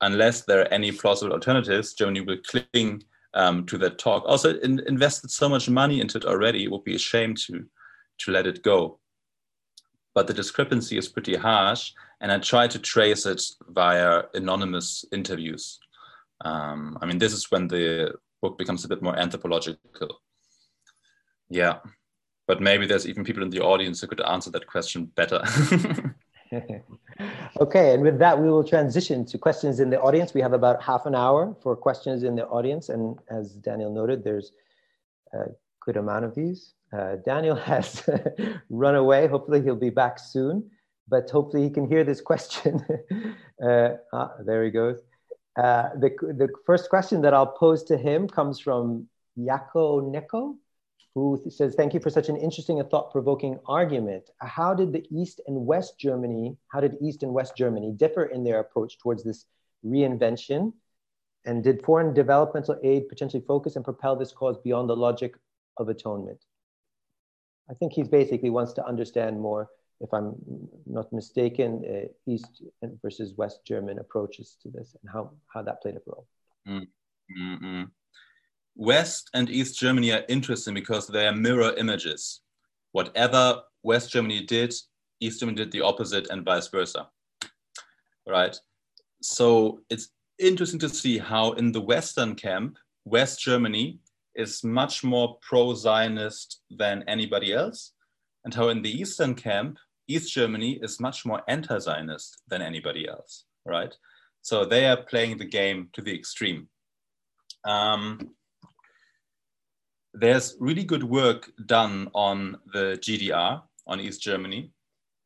[0.02, 4.24] unless there are any plausible alternatives, Germany will cling um, to that talk.
[4.26, 7.66] Also, in, invested so much money into it already, it would be a shame to,
[8.20, 9.00] to let it go.
[10.16, 15.80] But the discrepancy is pretty harsh, and I try to trace it via anonymous interviews.
[16.44, 20.22] Um, I mean, this is when the book becomes a bit more anthropological.
[21.50, 21.80] Yeah
[22.50, 25.40] but maybe there's even people in the audience who could answer that question better.
[27.62, 30.34] okay, and with that, we will transition to questions in the audience.
[30.34, 34.24] We have about half an hour for questions in the audience, and as Daniel noted,
[34.24, 34.52] there's
[35.32, 35.44] a
[35.86, 36.74] good amount of these.
[36.92, 38.10] Uh, Daniel has
[38.72, 39.28] run away.
[39.28, 40.72] Hopefully, he'll be back soon,
[41.08, 42.84] but hopefully, he can hear this question.
[43.64, 44.98] uh, ah, there he goes.
[45.56, 46.10] Uh, the,
[46.42, 50.56] the first question that I'll pose to him comes from Yako Neko
[51.16, 54.30] who says, thank you for such an interesting and thought-provoking argument.
[54.40, 58.44] How did the East and West Germany, how did East and West Germany differ in
[58.44, 59.46] their approach towards this
[59.86, 60.74] reinvention?
[61.46, 65.36] And did foreign developmental aid potentially focus and propel this cause beyond the logic
[65.78, 66.44] of atonement?
[67.70, 69.70] I think he basically wants to understand more,
[70.02, 70.36] if I'm
[70.86, 72.64] not mistaken, uh, East
[73.02, 76.28] versus West German approaches to this and how, how that played a role.
[76.68, 76.88] Mm
[77.62, 77.92] -hmm.
[78.80, 82.40] West and East Germany are interesting because they are mirror images.
[82.94, 84.74] Whatever West Germany did,
[85.20, 87.10] East Germany did the opposite and vice versa.
[88.26, 88.56] Right?
[89.22, 94.00] So it's interesting to see how in the Western camp, West Germany
[94.34, 97.92] is much more pro Zionist than anybody else,
[98.46, 99.78] and how in the Eastern camp,
[100.08, 103.44] East Germany is much more anti Zionist than anybody else.
[103.66, 103.94] Right?
[104.42, 106.70] So they are playing the game to the extreme.
[107.66, 108.36] Um,
[110.14, 114.72] there's really good work done on the GDR on East Germany,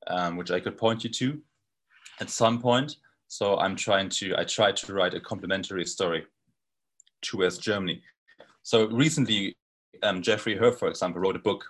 [0.08, 1.42] um, which I could point you to
[2.20, 2.98] at some point.
[3.28, 6.26] So I'm trying to, I tried to write a complementary story
[7.24, 8.02] to West Germany.
[8.64, 9.58] So recently,
[10.04, 11.66] um, Jeffrey Herf, for example, wrote a book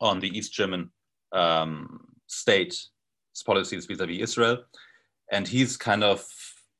[0.00, 0.90] on the East German
[1.32, 2.74] um, state
[3.46, 4.64] policies vis-a-vis -vis Israel.
[5.32, 6.26] And he's kind of,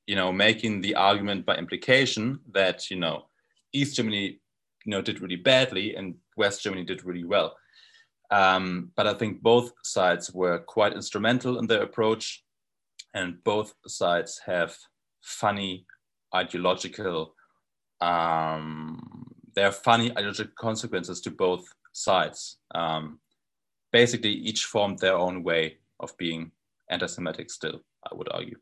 [0.06, 3.28] you know, making the argument by implication that, you know,
[3.72, 4.39] East Germany
[4.84, 7.56] you know did really badly and West Germany did really well.
[8.30, 12.44] Um, but I think both sides were quite instrumental in their approach,
[13.12, 14.76] and both sides have
[15.20, 15.84] funny
[16.34, 17.34] ideological.
[18.00, 22.58] Um, there are funny ideological consequences to both sides.
[22.74, 23.18] Um,
[23.92, 26.52] basically, each formed their own way of being
[26.88, 27.50] anti-Semitic.
[27.50, 28.58] Still, I would argue.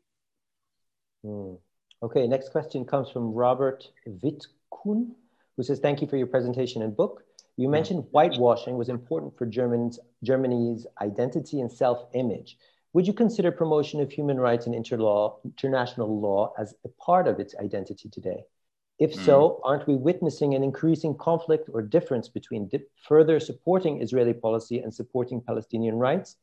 [1.23, 1.59] Mm.
[2.01, 5.11] Okay, next question comes from Robert Witkun
[5.59, 7.21] who says, thank you for your presentation and book.
[7.57, 12.57] You mentioned whitewashing was important for Germans, Germany's identity and self-image.
[12.93, 17.41] would you consider promotion of human rights and interlaw, international law as a part of
[17.41, 18.45] its identity today?
[18.99, 19.67] If so, hmm.
[19.67, 22.79] aren't we witnessing an increasing conflict or difference between di
[23.09, 26.37] further supporting Israeli policy and supporting Palestinian rights,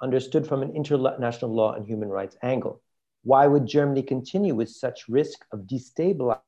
[0.00, 2.80] understood from an international law and human rights angle?
[3.24, 6.40] Why would Germany continue with such risk of destabilizing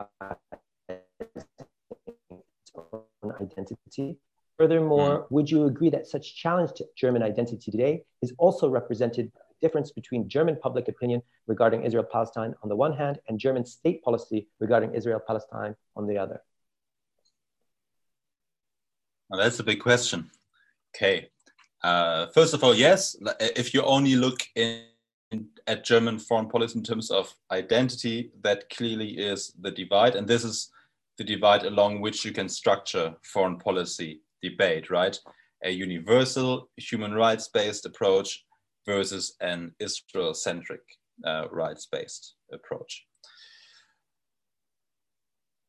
[3.25, 4.19] own identity
[4.57, 5.27] Furthermore, mm.
[5.31, 9.67] would you agree that such challenge to German identity today is also represented by the
[9.67, 14.03] difference between German public opinion regarding Israel Palestine on the one hand and German state
[14.05, 16.41] policy regarding Israel Palestine on the other?
[19.29, 20.31] Well, that's a big question.
[20.95, 21.31] Okay.
[21.83, 24.85] Uh, first of all, yes, if you only look in,
[25.67, 30.15] at German foreign policy in terms of identity, that clearly is the divide.
[30.15, 30.71] And this is
[31.19, 35.19] the divide along which you can structure foreign policy debate, right?
[35.65, 38.45] A universal human rights based approach
[38.87, 40.83] versus an Israel centric
[41.25, 43.07] uh, rights based approach.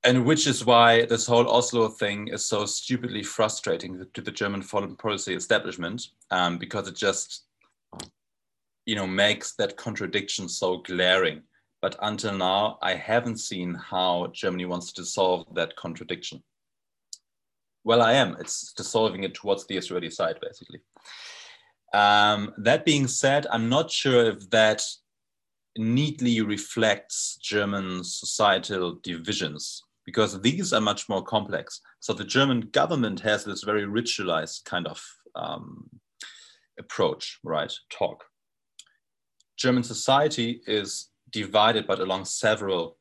[0.04, 4.62] And which is why this whole Oslo thing is so stupidly frustrating to the German
[4.62, 7.46] foreign policy establishment, um, because it just,
[8.86, 11.42] you know, makes that contradiction so glaring.
[11.86, 16.42] But until now, I haven't seen how Germany wants to solve that contradiction.
[17.84, 18.36] Well, I am.
[18.40, 20.80] It's dissolving it towards the Israeli side, basically.
[21.94, 24.82] Um, that being said, I'm not sure if that
[25.78, 31.82] neatly reflects German societal divisions because these are much more complex.
[32.00, 35.00] So the German government has this very ritualized kind of
[35.36, 35.88] um,
[36.80, 37.72] approach, right?
[37.92, 38.24] Talk.
[39.56, 41.12] German society is
[41.42, 42.98] divided, but along several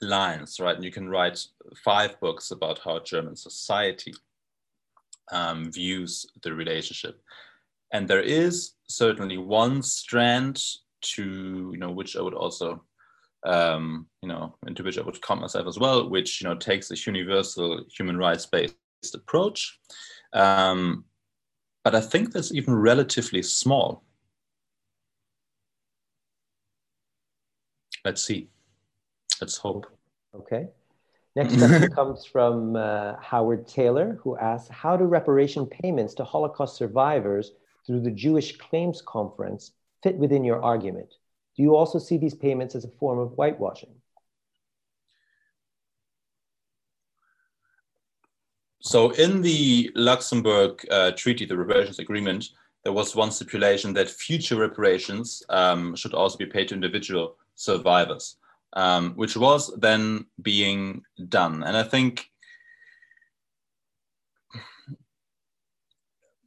[0.00, 0.76] lines, right?
[0.76, 1.38] And you can write
[1.84, 4.12] five books about how German society
[5.32, 7.20] um, views the relationship.
[7.92, 10.62] And there is certainly one strand
[11.14, 12.82] to, you know, which I would also,
[13.46, 16.90] um, you know, into which I would count myself as well, which, you know, takes
[16.90, 19.78] a universal human rights based approach.
[20.34, 21.04] Um,
[21.82, 24.04] but I think that's even relatively small.
[28.04, 28.48] Let's see.
[29.40, 29.86] Let's hope.
[30.34, 30.68] Okay.
[31.36, 36.76] Next question comes from uh, Howard Taylor, who asks How do reparation payments to Holocaust
[36.76, 37.52] survivors
[37.86, 39.72] through the Jewish Claims Conference
[40.02, 41.14] fit within your argument?
[41.56, 43.94] Do you also see these payments as a form of whitewashing?
[48.80, 52.48] So, in the Luxembourg uh, Treaty, the reparations agreement,
[52.84, 58.38] there was one stipulation that future reparations um, should also be paid to individual survivors
[58.74, 61.62] um, which was then being done.
[61.64, 62.30] And I think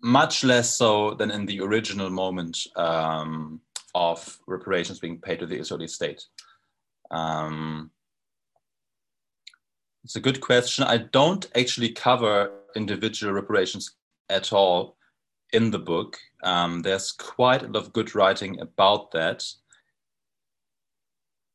[0.04, 3.62] much less so than in the original moment um,
[3.94, 6.24] of reparations being paid to the Israeli state.
[7.12, 7.92] Um,
[10.04, 10.84] it's a good question.
[10.86, 13.96] I don't actually cover individual reparations
[14.30, 14.98] at all
[15.54, 16.18] in the book.
[16.44, 19.44] Um, there's quite a lot of good writing about that.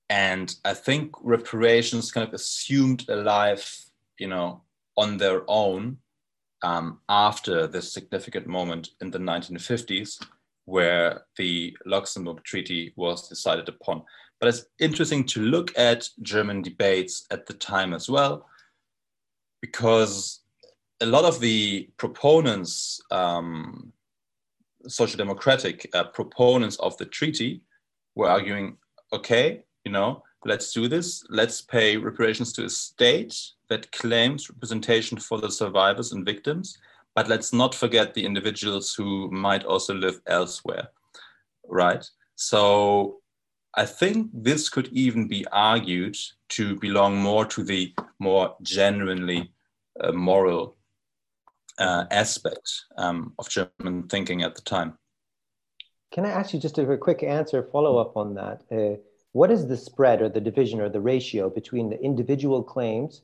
[0.08, 3.86] And I think reparations kind of assumed a life,
[4.18, 4.62] you know,
[4.96, 5.98] on their own
[6.62, 10.18] um, after this significant moment in the 1950s
[10.66, 14.02] where the Luxembourg Treaty was decided upon.
[14.40, 18.46] But it's interesting to look at German debates at the time as well,
[19.62, 20.40] because
[21.00, 23.92] a lot of the proponents, um,
[24.88, 27.62] social democratic uh, proponents of the treaty,
[28.14, 28.76] were arguing
[29.12, 31.24] okay, you know, let's do this.
[31.30, 33.34] Let's pay reparations to a state
[33.68, 36.76] that claims representation for the survivors and victims,
[37.14, 40.88] but let's not forget the individuals who might also live elsewhere,
[41.68, 42.04] right?
[42.34, 43.20] So
[43.74, 46.16] I think this could even be argued
[46.56, 49.52] to belong more to the more genuinely
[50.00, 50.76] uh, moral
[51.78, 52.68] uh, aspect
[52.98, 54.98] um, of German thinking at the time.
[56.10, 58.62] Can I ask you just a quick answer, follow up on that?
[58.72, 58.96] Uh,
[59.36, 63.20] what is the spread or the division or the ratio between the individual claims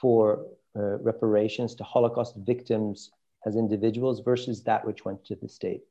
[0.00, 0.46] for
[0.78, 3.10] uh, reparations to Holocaust victims
[3.46, 5.82] as individuals versus that which went to the state?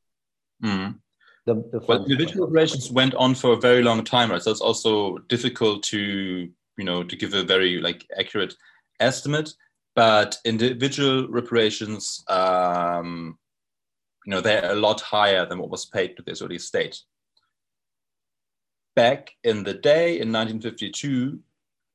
[0.64, 1.00] Mm.
[1.46, 4.42] The, the well, individual reparations went on for a very long time, right?
[4.42, 6.00] So it's also difficult to,
[6.78, 8.54] you know, to give a very like accurate
[9.02, 9.50] estimate.
[9.94, 13.38] But individual reparations, um,
[14.26, 16.98] you know, they're a lot higher than what was paid to the Israeli state
[18.96, 21.40] back in the day in 1952,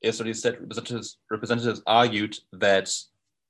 [0.03, 2.91] Israeli representatives, representatives argued that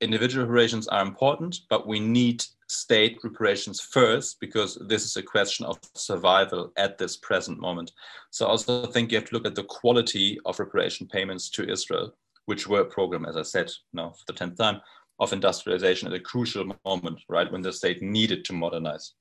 [0.00, 5.66] individual reparations are important, but we need state reparations first because this is a question
[5.66, 7.92] of survival at this present moment.
[8.30, 11.70] So I also think you have to look at the quality of reparation payments to
[11.70, 12.14] Israel,
[12.46, 14.80] which were a program, as I said, now for the 10th time,
[15.18, 19.12] of industrialization at a crucial moment, right, when the state needed to modernize,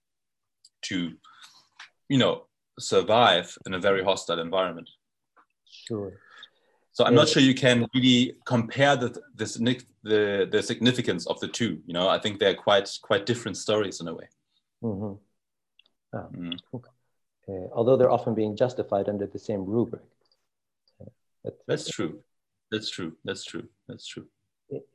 [0.84, 1.12] to,
[2.08, 2.46] you know,
[2.80, 4.90] survive in a very hostile environment.
[5.66, 6.14] Sure.
[6.92, 11.48] So I'm not sure you can really compare the, the, the, the significance of the
[11.48, 11.82] two.
[11.86, 14.28] You know, I think they're quite quite different stories in a way.
[14.84, 15.14] Mm-hmm.
[16.18, 16.58] Ah, mm.
[16.74, 16.90] okay.
[17.48, 20.02] uh, although they're often being justified under the same rubric.
[21.00, 22.20] Uh, That's true.
[22.72, 23.16] That's true.
[23.24, 23.68] That's true.
[23.88, 24.28] That's true.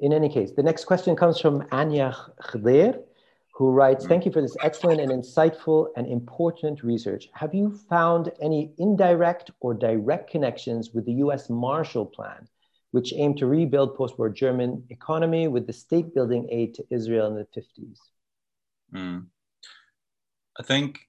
[0.00, 3.02] In any case, the next question comes from Anya Khder
[3.54, 7.28] who writes, Thank you for this excellent and insightful and important research.
[7.34, 12.48] Have you found any indirect or direct connections with the US Marshall Plan,
[12.90, 17.28] which aimed to rebuild post war German economy with the state building aid to Israel
[17.28, 17.98] in the 50s?
[18.92, 19.26] Mm.
[20.58, 21.08] I think,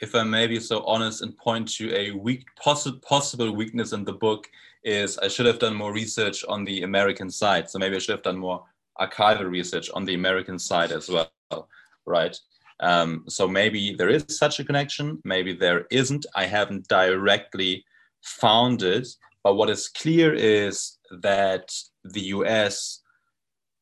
[0.00, 4.04] if I may be so honest and point to a weak, possi- possible weakness in
[4.04, 4.46] the book,
[4.84, 7.70] is I should have done more research on the American side.
[7.70, 8.64] So maybe I should have done more
[9.00, 11.30] archival research on the American side as well
[12.06, 12.36] right?
[12.80, 16.26] Um, so maybe there is such a connection, maybe there isn't.
[16.34, 17.84] I haven't directly
[18.22, 19.08] found it,
[19.42, 21.72] but what is clear is that
[22.04, 23.00] the US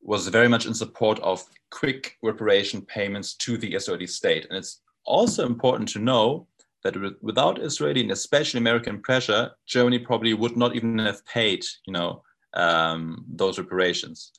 [0.01, 4.45] was very much in support of quick reparation payments to the Israeli state.
[4.49, 6.47] And it's also important to know
[6.83, 11.93] that without Israeli and especially American pressure, Germany probably would not even have paid, you
[11.93, 12.21] know,
[12.53, 14.31] um, those reparations.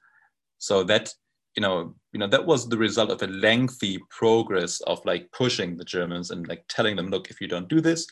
[0.58, 1.12] So that
[1.56, 5.76] you know, you know, that was the result of a lengthy progress of like pushing
[5.76, 8.06] the Germans and like telling them, look, if you don't do this,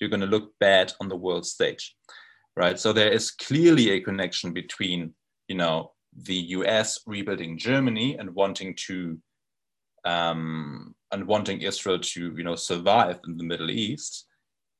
[0.00, 1.94] you're going to look bad on the world stage,
[2.56, 2.80] right?
[2.80, 5.12] So there is clearly a connection between,
[5.48, 5.92] you know,
[6.22, 7.00] the U.S.
[7.06, 9.18] rebuilding Germany and wanting to,
[10.06, 14.24] um, and wanting Israel to, you know, survive in the Middle East.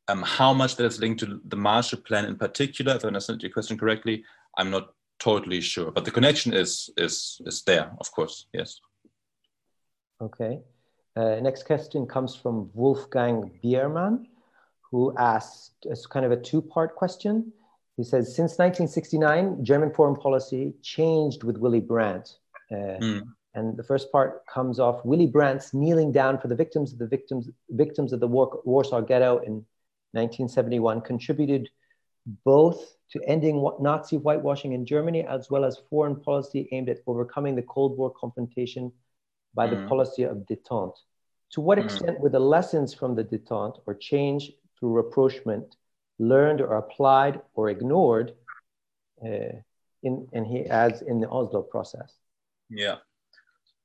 [0.08, 3.42] Um, how much that is linked to the Marshall Plan in particular, if I understand
[3.42, 4.24] your question correctly,
[4.56, 4.88] I'm not
[5.24, 8.36] totally sure, but the connection is is is there, of course.
[8.52, 8.80] Yes.
[10.20, 10.54] Okay.
[11.16, 14.26] Uh, next question comes from Wolfgang Biermann,
[14.90, 17.52] who asked it's kind of a two-part question.
[17.96, 22.26] He says, since 1969, German foreign policy changed with Willy Brandt.
[22.72, 23.22] Uh, mm.
[23.54, 27.06] And the first part comes off Willy Brandt's kneeling down for the victims of the
[27.06, 29.54] victims victims of the War, Warsaw Ghetto in
[30.12, 31.68] 1971 contributed
[32.44, 37.54] both to ending Nazi whitewashing in Germany, as well as foreign policy aimed at overcoming
[37.54, 38.92] the Cold War confrontation
[39.54, 39.70] by mm.
[39.70, 40.96] the policy of détente.
[41.52, 41.84] To what mm.
[41.84, 45.76] extent were the lessons from the détente or change through rapprochement
[46.18, 48.34] learned or applied or ignored
[49.24, 49.56] uh,
[50.02, 52.12] in, and he adds in the Oslo process?
[52.70, 52.96] Yeah.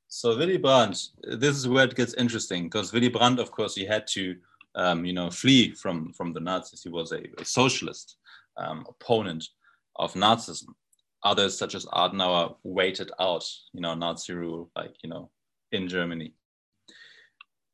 [0.08, 3.84] So Willy Brandt, this is where it gets interesting because Willy Brandt, of course, he
[3.84, 4.36] had to,
[4.74, 6.82] um, you know, flee from from the Nazis.
[6.82, 8.16] He was a, a socialist,
[8.56, 9.44] um, opponent
[9.96, 10.68] of Nazism.
[11.22, 15.30] Others, such as Adenauer, waited out, you know, Nazi rule, like you know,
[15.70, 16.32] in Germany.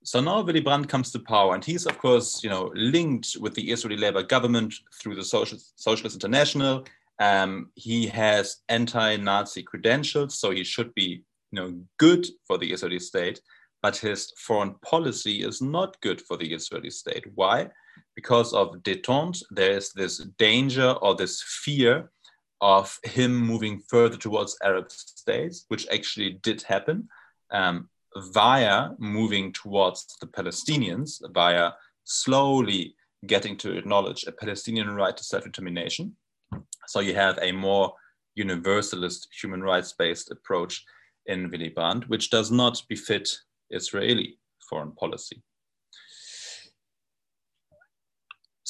[0.03, 3.55] So now Willy Brandt comes to power, and he's of course, you know, linked with
[3.55, 6.85] the Israeli Labor government through the Social, Socialist International.
[7.19, 12.99] Um, he has anti-Nazi credentials, so he should be, you know, good for the Israeli
[12.99, 13.41] state.
[13.83, 17.25] But his foreign policy is not good for the Israeli state.
[17.35, 17.71] Why?
[18.15, 22.11] Because of détente, there is this danger or this fear
[22.61, 27.09] of him moving further towards Arab states, which actually did happen,
[27.51, 27.89] um,
[28.33, 31.73] via moving towards the Palestinians, via
[32.05, 32.95] slowly
[33.27, 36.17] getting to acknowledge a Palestinian right to self determination.
[36.87, 37.93] So you have a more
[38.35, 40.85] universalist human rights based approach
[41.27, 43.29] in Willy Brandt, which does not befit
[43.71, 44.39] Israeli
[44.69, 45.43] foreign policy.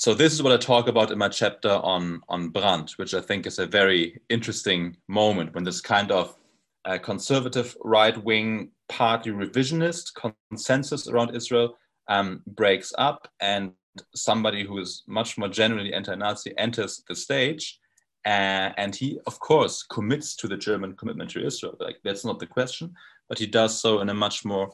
[0.06, 3.20] So this is what I talk about in my chapter on, on Brandt, which I
[3.20, 6.36] think is a very interesting moment when this kind of
[6.84, 10.12] uh, conservative right-wing party revisionist
[10.48, 11.76] consensus around Israel
[12.06, 13.72] um, breaks up and
[14.14, 17.80] somebody who is much more generally anti-Nazi enters the stage.
[18.24, 21.76] Uh, and he, of course, commits to the German commitment to Israel.
[21.80, 22.94] Like that's not the question,
[23.28, 24.70] but he does so in a much more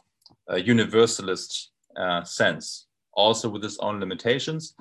[0.52, 4.74] uh, universalist uh, sense, also with his own limitations.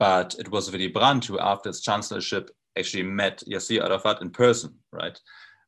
[0.00, 4.74] But it was Willy Brandt who, after his chancellorship, actually met Yasser Arafat in person,
[4.92, 5.16] right,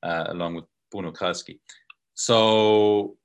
[0.03, 1.61] uh, along with Bruno Kreisky.
[2.15, 3.19] So,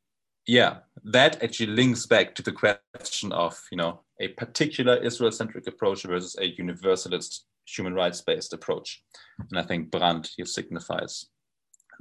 [0.46, 6.04] yeah, that actually links back to the question of, you know, a particular Israel-centric approach
[6.04, 9.02] versus a universalist human rights-based approach.
[9.50, 11.28] And I think Brandt here signifies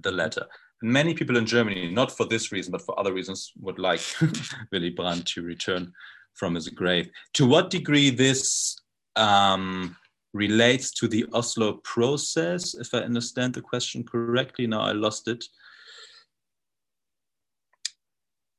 [0.03, 0.47] the latter.
[0.83, 4.01] many people in Germany, not for this reason, but for other reasons, would like
[4.73, 5.93] Willy Brandt to return
[6.35, 7.09] from his grave.
[7.35, 8.77] To what degree this
[9.17, 9.97] um,
[10.33, 15.45] relates to the Oslo process, if I understand the question correctly, now I lost it.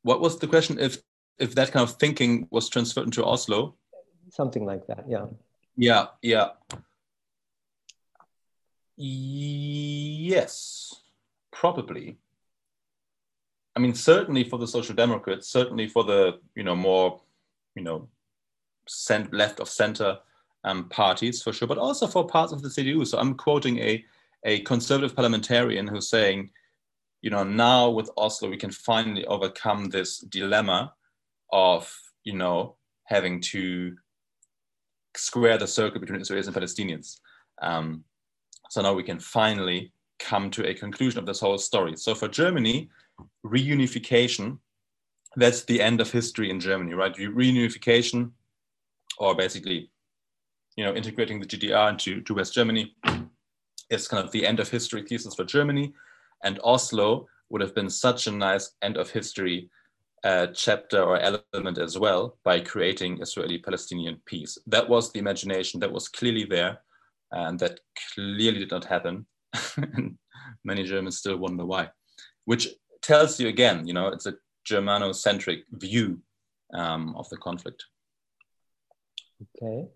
[0.01, 0.80] What was the question?
[0.80, 0.97] If
[1.38, 3.76] if that kind of thinking was transferred into Oslo?
[4.30, 5.26] Something like that, yeah.
[5.76, 6.49] Yeah, yeah.
[8.95, 10.95] Yes,
[11.51, 12.18] probably.
[13.76, 17.22] I mean, certainly for the Social Democrats, certainly for the you know more
[17.76, 18.10] you know
[18.88, 20.18] cent- left of center
[20.68, 23.07] um, parties for sure, but also for parts of the CDU.
[23.07, 24.03] So I'm quoting a
[24.43, 26.51] a conservative parliamentarian who's saying,
[27.22, 30.93] you know, now with Oslo we can finally overcome this dilemma
[31.51, 31.82] of
[32.24, 33.95] you know having to
[35.15, 37.20] square the circle between Israelis and Palestinians.
[37.61, 38.03] Um,
[38.70, 41.95] so now we can finally come to a conclusion of this whole story.
[41.95, 42.89] So for Germany,
[43.45, 44.57] reunification,
[45.38, 47.15] that's the end of history in Germany, right?
[47.15, 48.32] Reunification,
[49.18, 49.89] or basically,
[50.78, 52.95] you know, integrating the GDR into to West Germany,
[53.89, 55.93] is kind of the end of history thesis for Germany.
[56.43, 59.69] And Oslo would have been such a nice end of history
[60.23, 64.57] uh, chapter or element as well by creating Israeli-Palestinian peace.
[64.67, 66.80] That was the imagination that was clearly there,
[67.32, 67.80] and that
[68.13, 69.25] clearly did not happen.
[69.78, 70.17] and
[70.63, 71.89] many Germans still wonder why,
[72.45, 72.69] which
[73.01, 76.19] tells you again, you know, it's a Germano-centric view
[76.73, 77.86] um, of the conflict.
[79.61, 79.88] Okay,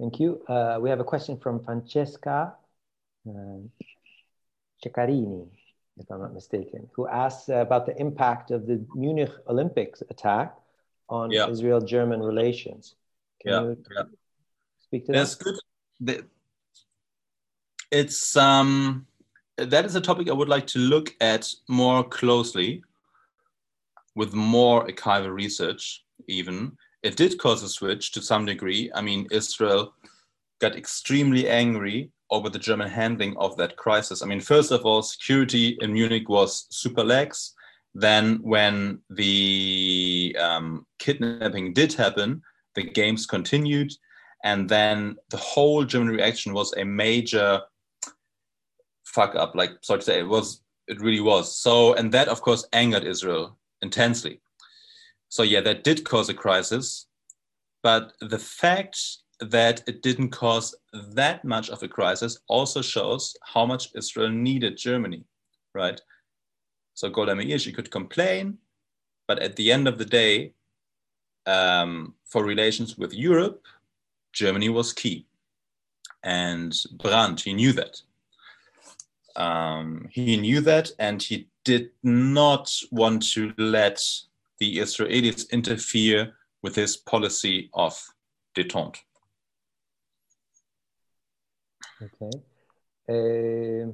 [0.00, 0.42] thank you.
[0.48, 2.54] Uh, we have a question from Francesca
[3.28, 3.58] uh,
[6.00, 10.56] if I'm not mistaken, who asks about the impact of the Munich Olympics attack
[11.08, 11.48] on yeah.
[11.48, 12.94] Israel-German relations.
[13.42, 14.02] Can yeah, you yeah.
[14.78, 15.60] speak to That's that?
[16.00, 16.26] good.
[17.90, 19.06] It's um,
[19.56, 22.82] that is a topic I would like to look at more closely
[24.14, 26.04] with more archival research.
[26.28, 28.90] Even it did cause a switch to some degree.
[28.94, 29.94] I mean, Israel
[30.60, 34.22] got extremely angry over the German handling of that crisis.
[34.22, 37.54] I mean, first of all, security in Munich was super lax.
[37.94, 42.42] Then, when the um, kidnapping did happen,
[42.76, 43.92] the games continued.
[44.44, 47.62] And then the whole German reaction was a major
[49.04, 51.58] fuck up, like, sorry to say, it was, it really was.
[51.58, 54.40] So, and that, of course, angered Israel intensely.
[55.30, 57.06] So, yeah, that did cause a crisis.
[57.82, 59.00] But the fact
[59.40, 64.76] that it didn't cause that much of a crisis also shows how much Israel needed
[64.76, 65.24] Germany,
[65.74, 65.98] right?
[66.94, 68.58] So Golda Meir, she could complain,
[69.26, 70.52] but at the end of the day,
[71.46, 73.64] um, for relations with Europe,
[74.32, 75.26] Germany was key.
[76.22, 78.02] And Brandt, he knew that.
[79.36, 84.02] Um, he knew that, and he did not want to let
[84.60, 88.00] the Israelis interfere with his policy of
[88.54, 88.98] detente.
[92.02, 92.30] Okay.
[93.08, 93.92] Uh,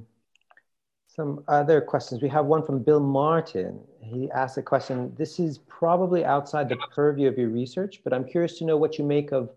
[1.08, 2.20] some other questions.
[2.20, 3.80] We have one from Bill Martin.
[4.00, 5.14] He asked a question.
[5.16, 8.98] This is probably outside the purview of your research, but I'm curious to know what
[8.98, 9.50] you make of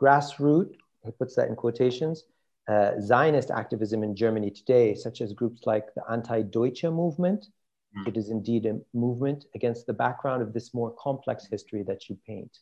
[0.00, 2.24] grassroots, he puts that in quotations,
[2.68, 7.48] uh, Zionist activism in Germany today, such as groups like the Anti-Deutsche movement.
[7.96, 8.08] Mm.
[8.08, 12.18] It is indeed a movement against the background of this more complex history that you
[12.26, 12.58] paint.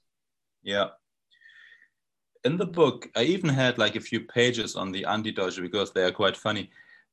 [0.62, 0.88] Yeah,
[2.44, 6.02] in the book, I even had like a few pages on the anti-Deutsche because they
[6.02, 6.70] are quite funny.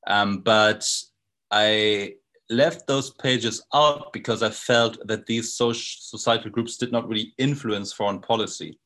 [0.07, 0.89] Um, but
[1.51, 2.15] I
[2.49, 7.33] left those pages out because I felt that these social societal groups did not really
[7.37, 8.79] influence foreign policy.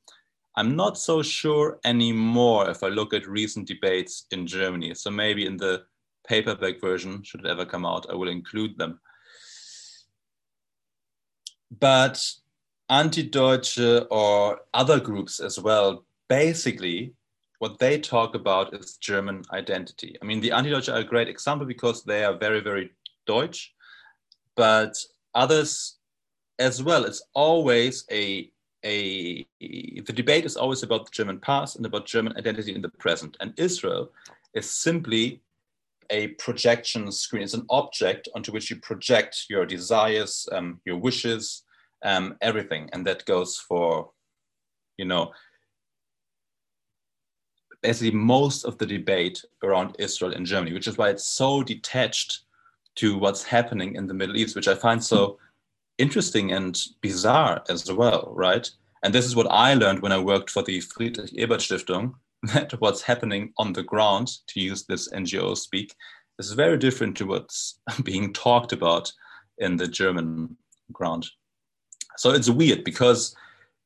[0.55, 4.93] I'm not so sure anymore if I look at recent debates in Germany.
[4.95, 5.83] So maybe in the
[6.27, 8.99] paperback version, should it ever come out, I will include them.
[11.79, 12.23] But
[12.89, 13.79] anti-Deutsche
[14.11, 17.13] or other groups as well basically
[17.63, 20.17] what they talk about is German identity.
[20.21, 22.91] I mean, the Anti-Deutsche are a great example because they are very, very
[23.25, 23.73] Deutsch,
[24.57, 24.93] but
[25.33, 25.97] others
[26.59, 27.05] as well.
[27.05, 28.51] It's always a
[28.83, 32.89] a the debate is always about the German past and about German identity in the
[32.89, 33.37] present.
[33.39, 34.11] And Israel
[34.53, 35.39] is simply
[36.09, 37.43] a projection screen.
[37.43, 41.63] It's an object onto which you project your desires, um, your wishes,
[42.03, 44.11] um, everything, and that goes for,
[44.97, 45.31] you know,
[47.81, 52.41] basically most of the debate around Israel and Germany, which is why it's so detached
[52.95, 55.37] to what's happening in the Middle East, which I find so
[55.97, 58.69] interesting and bizarre as well, right?
[59.03, 62.73] And this is what I learned when I worked for the Friedrich Ebert Stiftung, that
[62.79, 65.95] what's happening on the ground, to use this NGO speak,
[66.39, 69.11] is very different to what's being talked about
[69.57, 70.57] in the German
[70.91, 71.27] ground.
[72.17, 73.35] So it's weird because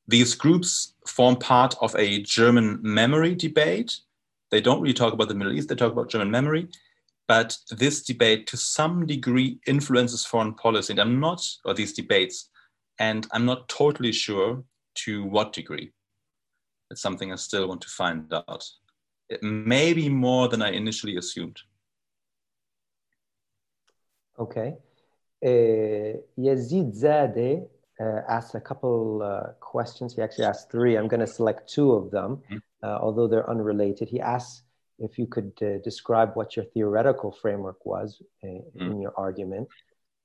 [0.08, 3.98] these groups form part of a German memory debate.
[4.52, 6.68] They don't really talk about the Middle East, they talk about German memory.
[7.28, 10.94] But this debate to some degree influences foreign policy.
[10.94, 12.50] And I'm not, or these debates,
[13.00, 14.64] and I'm not totally sure
[14.96, 15.92] to what degree.
[16.92, 18.64] It's something I still want to find out.
[19.30, 21.60] It may be more than I initially assumed.
[24.40, 24.76] Okay.
[25.46, 27.68] Uh, Yazid Zadeh
[28.00, 30.16] uh, asked a couple uh, questions.
[30.16, 30.96] He actually asked three.
[30.96, 32.58] I'm going to select two of them, mm-hmm.
[32.84, 34.08] uh, although they're unrelated.
[34.08, 34.64] He asks
[35.00, 38.92] if you could uh, describe what your theoretical framework was uh, mm-hmm.
[38.92, 39.68] in your argument.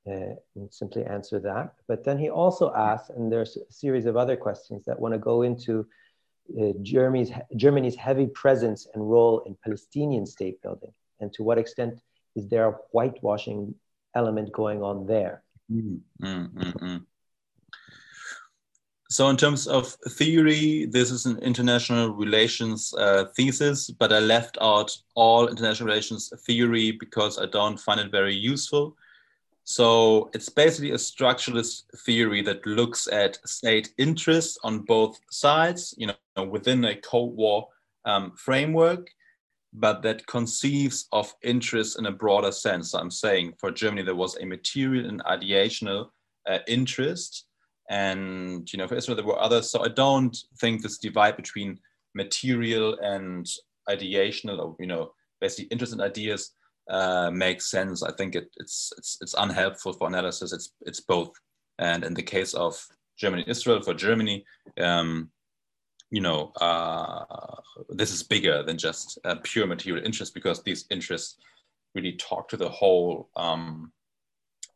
[0.04, 1.74] Uh, and simply answer that.
[1.86, 5.18] But then he also asks, and there's a series of other questions that want to
[5.18, 5.86] go into
[6.82, 12.00] Germany's, Germany's heavy presence and role in Palestinian state building, and to what extent
[12.36, 13.74] is there a whitewashing
[14.14, 15.42] element going on there?
[15.70, 16.98] Mm-hmm.
[19.12, 24.56] So, in terms of theory, this is an international relations uh, thesis, but I left
[24.62, 28.96] out all international relations theory because I don't find it very useful.
[29.64, 36.08] So, it's basically a structuralist theory that looks at state interests on both sides, you
[36.08, 37.68] know, within a Cold War
[38.04, 39.08] um, framework,
[39.72, 42.94] but that conceives of interests in a broader sense.
[42.94, 46.08] I'm saying for Germany, there was a material and ideational
[46.48, 47.46] uh, interest
[47.90, 49.70] and you know for Israel there were others.
[49.70, 51.78] So I don't think this divide between
[52.14, 53.46] material and
[53.88, 56.52] ideational, or you know, basically interest and ideas
[56.88, 58.02] uh, makes sense.
[58.02, 60.52] I think it, it's it's it's unhelpful for analysis.
[60.52, 61.30] It's it's both.
[61.78, 62.84] And in the case of
[63.16, 64.44] Germany, Israel, for Germany,
[64.78, 65.30] um,
[66.10, 67.24] you know, uh,
[67.88, 71.38] this is bigger than just a pure material interest because these interests
[71.94, 73.92] really talk to the whole um,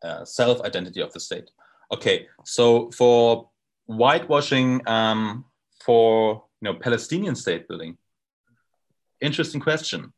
[0.03, 1.51] uh, self identity of the state.
[1.93, 3.49] Okay, so for
[3.87, 5.45] whitewashing um,
[5.85, 7.97] for you know Palestinian state building,
[9.21, 10.13] interesting question.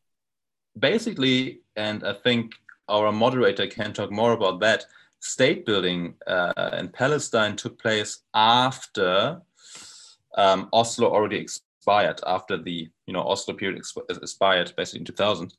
[0.79, 2.55] Basically, and I think
[2.89, 4.85] our moderator can talk more about that.
[5.21, 9.41] State building uh, in Palestine took place after
[10.37, 15.55] um, Oslo already expired, after the you know Oslo period exp- expired basically in 2000.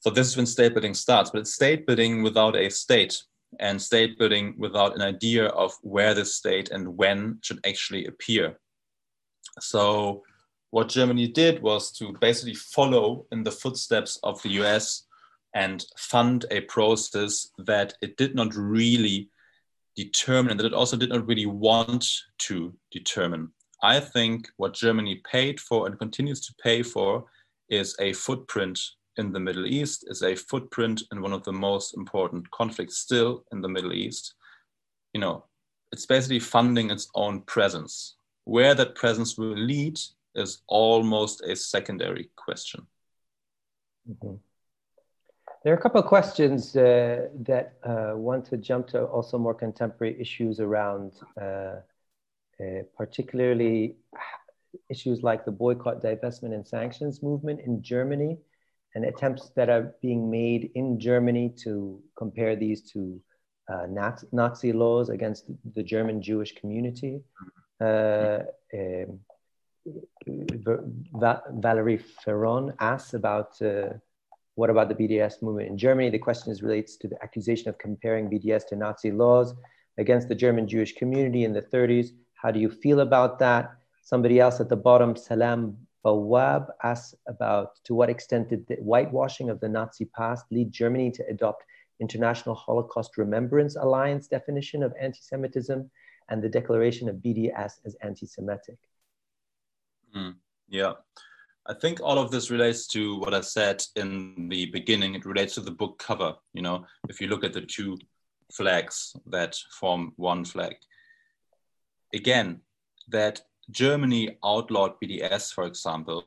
[0.00, 3.22] So this is when state building starts, but it's state building without a state
[3.60, 8.58] and state building without an idea of where the state and when should actually appear.
[9.60, 10.22] So,
[10.70, 15.06] what Germany did was to basically follow in the footsteps of the US
[15.54, 19.30] and fund a process that it did not really
[19.96, 22.06] determine and that it also did not really want
[22.38, 23.50] to determine.
[23.82, 27.24] I think what Germany paid for and continues to pay for
[27.68, 28.78] is a footprint
[29.16, 33.44] in the Middle East is a footprint in one of the most important conflicts still
[33.52, 34.34] in the Middle East.
[35.12, 35.44] You know,
[35.92, 38.16] it's basically funding its own presence.
[38.44, 39.98] Where that presence will lead
[40.38, 42.86] is almost a secondary question.
[44.08, 44.36] Mm-hmm.
[45.64, 49.54] There are a couple of questions uh, that uh, want to jump to also more
[49.54, 51.80] contemporary issues around, uh,
[52.60, 53.96] uh particularly
[54.88, 58.38] issues like the boycott, divestment, and sanctions movement in Germany
[58.94, 63.20] and attempts that are being made in Germany to compare these to
[63.68, 63.86] uh,
[64.32, 67.20] Nazi laws against the German Jewish community.
[67.80, 68.38] Uh,
[71.52, 73.90] Valerie Ferron asks about uh,
[74.54, 76.10] what about the BDS movement in Germany?
[76.10, 79.54] The question is relates to the accusation of comparing BDS to Nazi laws
[79.98, 82.08] against the German Jewish community in the 30s.
[82.34, 83.70] How do you feel about that?
[84.02, 89.50] Somebody else at the bottom, Salam Bawab asks about to what extent did the whitewashing
[89.50, 91.64] of the Nazi past lead Germany to adopt
[92.00, 95.90] International Holocaust Remembrance Alliance definition of anti-Semitism
[96.30, 98.78] and the declaration of BDS as anti-Semitic?
[100.16, 100.34] Mm,
[100.68, 100.92] yeah.
[101.66, 105.14] I think all of this relates to what I said in the beginning.
[105.14, 106.34] It relates to the book cover.
[106.54, 107.98] You know, if you look at the two
[108.52, 110.76] flags that form one flag,
[112.14, 112.60] again,
[113.08, 116.26] that Germany outlawed BDS, for example,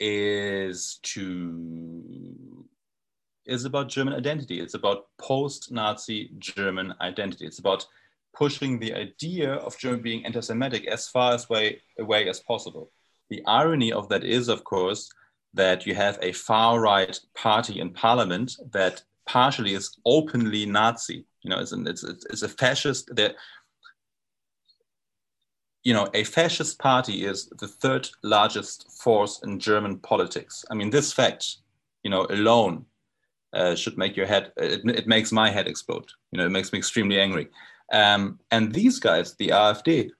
[0.00, 2.64] is to
[3.44, 4.60] is about German identity.
[4.60, 7.44] It's about post-Nazi German identity.
[7.44, 7.84] It's about
[8.34, 12.90] pushing the idea of German being anti-Semitic as far as way, away as possible.
[13.30, 15.10] The irony of that is, of course,
[15.54, 21.24] that you have a far-right party in parliament that partially is openly Nazi.
[21.42, 23.14] You know, it's, an, it's, it's a fascist.
[23.14, 23.34] That
[25.84, 30.64] you know, a fascist party is the third largest force in German politics.
[30.70, 31.56] I mean, this fact,
[32.04, 32.86] you know, alone
[33.52, 34.52] uh, should make your head.
[34.56, 36.06] It, it, makes my head explode.
[36.30, 37.48] You know, it makes me extremely angry.
[37.92, 40.10] Um, and these guys, the AfD,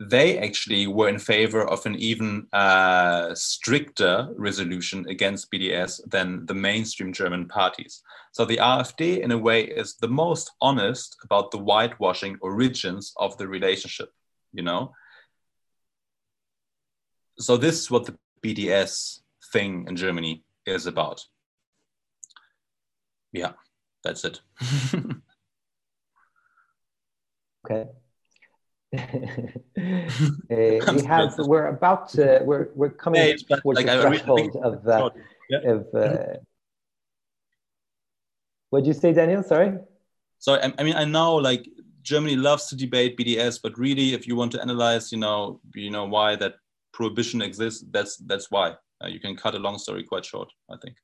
[0.00, 6.54] they actually were in favor of an even uh, stricter resolution against BDS than the
[6.54, 8.02] mainstream German parties.
[8.32, 13.36] So the AfD, in a way, is the most honest about the whitewashing origins of
[13.38, 14.12] the relationship.
[14.52, 14.92] You know.
[17.38, 19.20] So this is what the BDS
[19.52, 21.24] thing in Germany is about.
[23.32, 23.52] Yeah,
[24.04, 24.40] that's it.
[27.70, 27.90] okay.
[28.96, 34.86] uh, we have we're about to, we're we're coming yeah, towards like, the threshold of
[34.86, 35.10] uh,
[35.50, 35.58] yeah.
[35.58, 36.38] of uh,
[38.70, 39.42] what did you say daniel?
[39.42, 39.74] Sorry.
[40.38, 41.68] Sorry, I, I, mean i know like
[42.02, 45.90] germany loves to debate bds but really if you want to analyze you know you
[45.90, 46.54] know why that
[46.92, 48.74] prohibition exists that's that's why.
[49.04, 50.96] Uh, you can cut a long story quite short i think.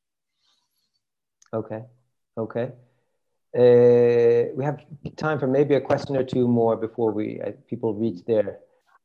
[1.52, 1.82] Okay.
[2.38, 2.72] Okay
[3.56, 4.80] uh, we have
[5.16, 8.58] time for maybe a question or two more before we uh, people reach their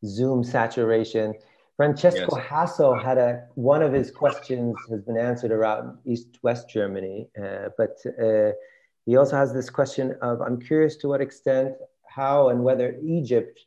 [0.06, 1.34] Zoom saturation.
[1.78, 2.46] Francesco yes.
[2.48, 7.98] Hasso had a one of his questions has been answered around East-West Germany, uh, but
[8.22, 8.52] uh,
[9.06, 11.76] he also has this question of I'm curious to what extent,
[12.08, 13.60] how, and whether Egypt,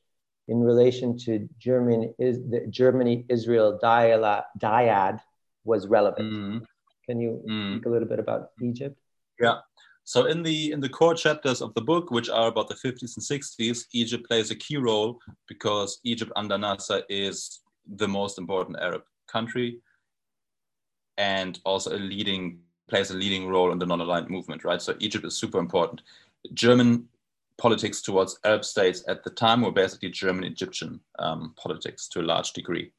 [0.49, 5.21] in relation to Germany, is the Germany-Israel dyad
[5.65, 6.33] was relevant.
[6.33, 6.63] Mm.
[7.07, 7.77] Can you mm.
[7.77, 8.99] speak a little bit about Egypt?
[9.41, 9.59] Yeah.
[10.05, 13.17] So in the in the core chapters of the book, which are about the 50s
[13.17, 17.61] and 60s, Egypt plays a key role because Egypt under Nasser is
[17.97, 19.81] the most important Arab country
[21.19, 24.83] and also a leading plays a leading role in the non-aligned movement, right?
[24.83, 26.03] So Egypt is super important.
[26.53, 27.09] German
[27.59, 32.23] politics towards Arab states at the time were basically German Egyptian um, politics to a
[32.23, 32.93] large degree.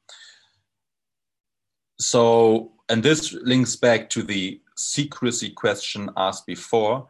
[1.98, 7.08] So, and this links back to the secrecy question asked before,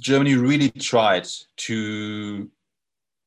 [0.00, 1.26] Germany really tried
[1.56, 2.50] to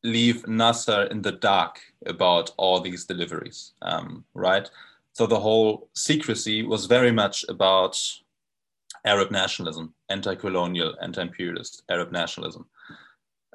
[0.04, 4.70] leave Nasser in the dark about all these deliveries, um, right?
[5.14, 8.00] So the whole secrecy was very much about
[9.06, 12.66] Arab nationalism, anti-colonial, anti-imperialist Arab nationalism.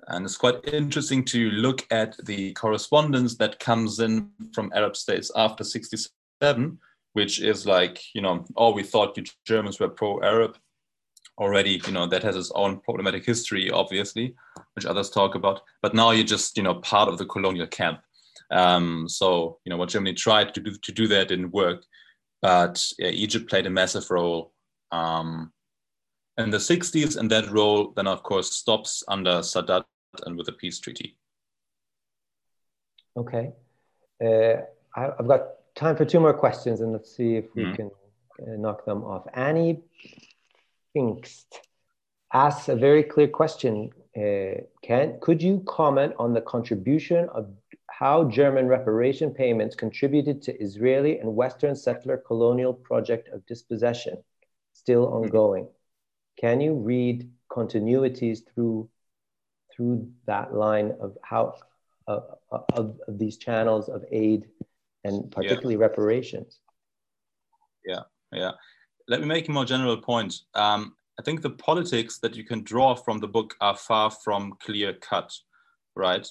[0.09, 5.31] And it's quite interesting to look at the correspondence that comes in from Arab states
[5.37, 6.79] after 67,
[7.13, 10.57] which is like, you know, oh, we thought you Germans were pro-Arab
[11.39, 14.35] already, you know, that has its own problematic history, obviously,
[14.75, 15.61] which others talk about.
[15.81, 18.01] But now you're just, you know, part of the colonial camp.
[18.51, 21.85] Um, so, you know, what Germany tried to do to do that didn't work.
[22.43, 24.53] But yeah, Egypt played a massive role
[24.91, 25.53] um,
[26.37, 29.85] in the 60s, and that role then, of course, stops under Sadat
[30.27, 31.17] and with the peace treaty.
[33.17, 33.53] Okay.
[34.23, 34.63] Uh,
[34.95, 35.43] I, have got
[35.75, 37.77] time for two more questions, and let's see if we mm.
[37.77, 37.91] can
[38.41, 39.27] uh, knock them off.
[39.35, 39.83] Annie
[40.95, 41.47] Pfingst
[42.33, 43.91] asks a very clear question.
[44.17, 47.49] Uh, can could you comment on the contribution of
[47.89, 54.17] how German reparation payments contributed to Israeli and Western settler colonial project of dispossession,
[54.73, 55.15] still hmm.
[55.15, 55.69] ongoing?
[56.39, 58.89] Can you read continuities through
[59.75, 61.55] through that line of how
[62.07, 62.21] uh,
[62.51, 64.47] of, of these channels of aid
[65.05, 65.81] and particularly yeah.
[65.81, 66.61] reparations.
[67.85, 68.53] Yeah, yeah.
[69.09, 70.35] Let me make a more general point.
[70.55, 74.55] Um, I think the politics that you can draw from the book are far from
[74.61, 75.33] clear cut,
[75.95, 76.27] right?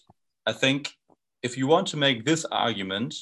[0.46, 0.94] I think
[1.44, 3.16] if you want to make this argument,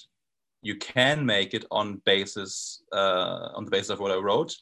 [0.62, 4.56] you can make it on basis uh, on the basis of what I wrote.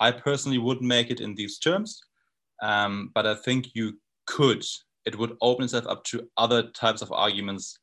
[0.00, 2.00] I personally wouldn't make it in these terms,
[2.62, 4.64] um, but I think you could.
[5.04, 7.78] It would open itself up to other types of arguments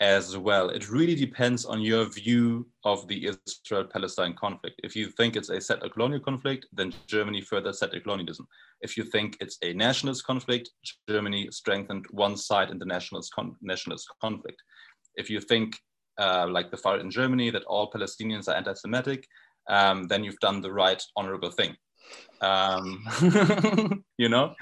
[0.00, 0.68] as well.
[0.68, 4.80] It really depends on your view of the Israel Palestine conflict.
[4.84, 8.46] If you think it's a settler colonial conflict, then Germany further settler colonialism.
[8.82, 10.70] If you think it's a nationalist conflict,
[11.08, 14.62] Germany strengthened one side in the nationalist, con- nationalist conflict.
[15.14, 15.78] If you think,
[16.18, 19.26] uh, like the far in Germany, that all Palestinians are anti Semitic,
[19.68, 21.74] um, then you've done the right honorable thing.
[22.42, 23.02] Um,
[24.18, 24.54] you know?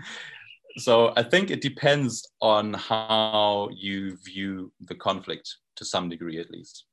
[0.76, 6.50] So I think it depends on how you view the conflict to some degree, at
[6.50, 6.84] least.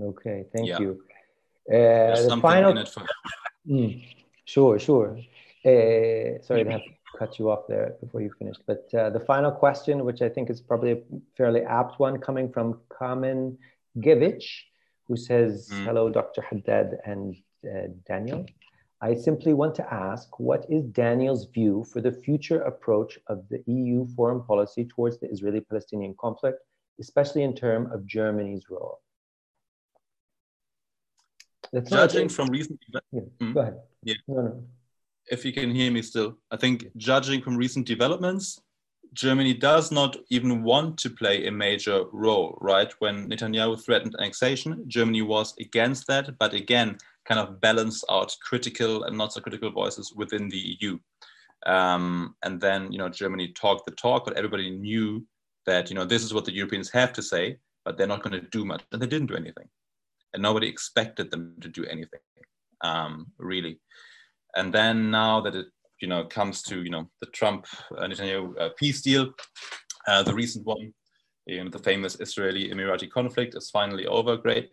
[0.00, 0.80] Okay, thank yeah.
[0.80, 1.02] you.
[1.68, 2.84] Uh, the final.
[2.86, 3.06] For...
[3.68, 4.04] Mm,
[4.44, 5.18] sure, sure.
[5.64, 6.82] Uh, sorry to have
[7.18, 10.50] cut you off there before you finished, but uh, the final question, which I think
[10.50, 10.98] is probably a
[11.36, 13.56] fairly apt one, coming from Kamen
[13.98, 14.44] Givich,
[15.06, 15.84] who says, mm.
[15.84, 16.42] "Hello, Dr.
[16.42, 18.44] Haddad and uh, Daniel."
[19.04, 23.62] I simply want to ask what is Daniel's view for the future approach of the
[23.66, 26.60] EU foreign policy towards the Israeli Palestinian conflict,
[26.98, 29.00] especially in terms of Germany's role?
[31.70, 32.80] That's judging from recent.
[33.12, 33.20] Yeah.
[33.40, 33.52] Hmm?
[33.52, 33.76] Go ahead.
[34.04, 34.14] Yeah.
[34.26, 34.64] No, no.
[35.30, 38.58] If you can hear me still, I think judging from recent developments,
[39.12, 42.90] Germany does not even want to play a major role, right?
[43.00, 49.04] When Netanyahu threatened annexation, Germany was against that, but again, kind of balance out critical
[49.04, 50.98] and not so critical voices within the EU.
[51.66, 55.26] Um, and then, you know, Germany talked the talk, but everybody knew
[55.66, 58.38] that, you know, this is what the Europeans have to say, but they're not going
[58.38, 58.82] to do much.
[58.92, 59.68] And they didn't do anything.
[60.34, 62.20] And nobody expected them to do anything,
[62.82, 63.80] um, really.
[64.56, 65.66] And then now that it,
[66.00, 69.32] you know, comes to, you know, the Trump uh, Netanyahu uh, peace deal,
[70.06, 70.92] uh, the recent one,
[71.46, 74.70] you know, the famous Israeli-Emirati conflict is finally over, great.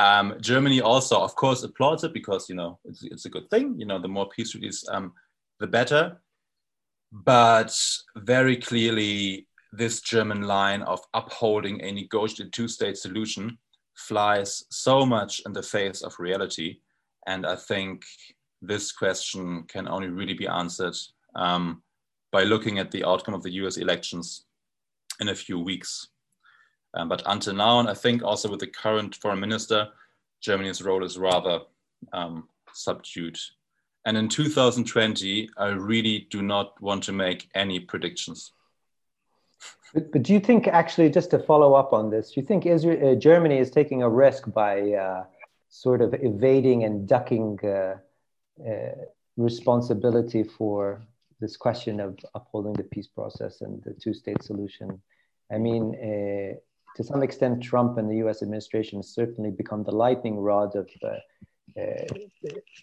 [0.00, 3.74] Um, Germany also, of course, applauds it because, you know, it's, it's a good thing.
[3.78, 5.12] You know, the more peace treaties, um,
[5.58, 6.22] the better.
[7.12, 7.76] But
[8.16, 13.58] very clearly, this German line of upholding a negotiated two state solution
[13.94, 16.78] flies so much in the face of reality.
[17.26, 18.02] And I think
[18.62, 20.96] this question can only really be answered
[21.36, 21.82] um,
[22.32, 24.46] by looking at the outcome of the US elections
[25.20, 26.08] in a few weeks.
[26.94, 29.88] Um, but until now, and I think also with the current foreign minister,
[30.40, 31.60] Germany's role is rather
[32.12, 33.38] um, subdued.
[34.06, 38.52] And in 2020, I really do not want to make any predictions.
[39.92, 42.64] But, but do you think, actually, just to follow up on this, do you think
[42.64, 45.24] Israel, uh, Germany is taking a risk by uh,
[45.68, 47.96] sort of evading and ducking uh,
[48.66, 48.94] uh
[49.36, 51.00] responsibility for
[51.40, 55.00] this question of upholding the peace process and the two state solution?
[55.52, 56.58] I mean, uh,
[56.96, 60.88] to some extent, Trump and the US administration has certainly become the lightning rod of
[61.02, 62.04] uh, uh,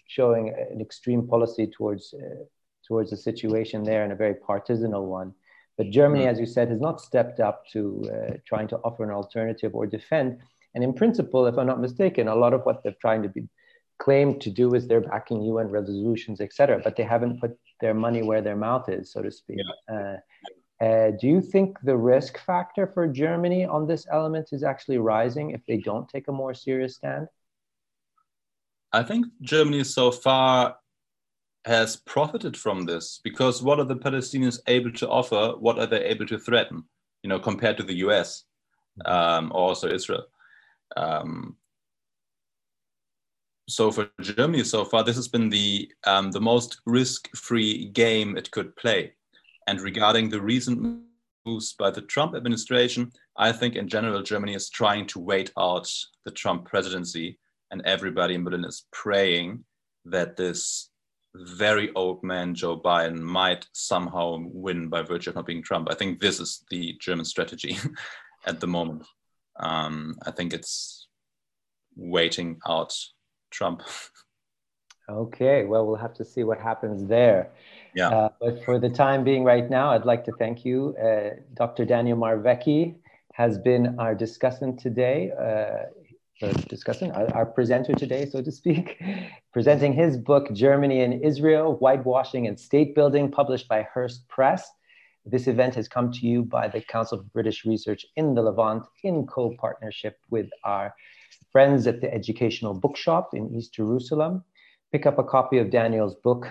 [0.06, 2.44] showing an extreme policy towards uh,
[2.86, 5.34] towards the situation there and a very partisanal one.
[5.76, 6.30] But Germany, mm-hmm.
[6.30, 9.86] as you said, has not stepped up to uh, trying to offer an alternative or
[9.86, 10.38] defend.
[10.74, 13.46] And in principle, if I'm not mistaken, a lot of what they're trying to be
[13.98, 16.80] claimed to do is they're backing UN resolutions, etc.
[16.82, 19.58] But they haven't put their money where their mouth is, so to speak.
[19.88, 20.16] Yeah.
[20.80, 25.50] Uh, do you think the risk factor for Germany on this element is actually rising
[25.50, 27.26] if they don't take a more serious stand?
[28.92, 30.76] I think Germany so far
[31.64, 35.54] has profited from this because what are the Palestinians able to offer?
[35.58, 36.84] What are they able to threaten?
[37.22, 38.44] You know, compared to the US
[39.04, 40.26] um, or also Israel.
[40.96, 41.56] Um,
[43.68, 48.50] so for Germany so far, this has been the um, the most risk-free game it
[48.50, 49.12] could play.
[49.68, 51.02] And regarding the recent
[51.44, 55.92] moves by the Trump administration, I think in general Germany is trying to wait out
[56.24, 57.38] the Trump presidency
[57.70, 59.62] and everybody in Berlin is praying
[60.06, 60.88] that this
[61.34, 65.88] very old man Joe Biden might somehow win by virtue of not being Trump.
[65.90, 67.76] I think this is the German strategy
[68.46, 69.06] at the moment.
[69.60, 71.08] Um, I think it's
[71.94, 72.96] waiting out
[73.50, 73.82] Trump.
[75.10, 77.50] Okay, well, we'll have to see what happens there.
[77.98, 78.10] Yeah.
[78.10, 80.94] Uh, but for the time being, right now, I'd like to thank you.
[80.96, 81.84] Uh, Dr.
[81.84, 82.94] Daniel Marwecki
[83.32, 85.32] has been our discussant today.
[85.32, 85.86] Uh,
[86.68, 89.02] discussing our, our, presenter today, so to speak,
[89.52, 94.70] presenting his book, Germany and Israel, Whitewashing and State Building, published by Hurst Press.
[95.26, 98.84] This event has come to you by the Council for British Research in the Levant
[99.02, 100.94] in co-partnership with our
[101.50, 104.44] friends at the Educational Bookshop in East Jerusalem.
[104.90, 106.48] Pick up a copy of Daniel's book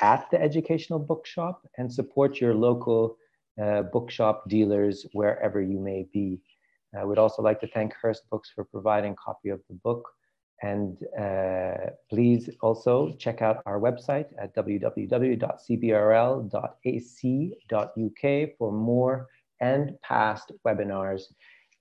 [0.00, 3.16] at the Educational Bookshop and support your local
[3.62, 6.38] uh, bookshop dealers wherever you may be.
[6.98, 10.06] I would also like to thank Hurst Books for providing a copy of the book.
[10.62, 15.38] And uh, please also check out our website at www.cbrl.ac.uk
[18.58, 19.28] for more
[19.60, 21.22] and past webinars.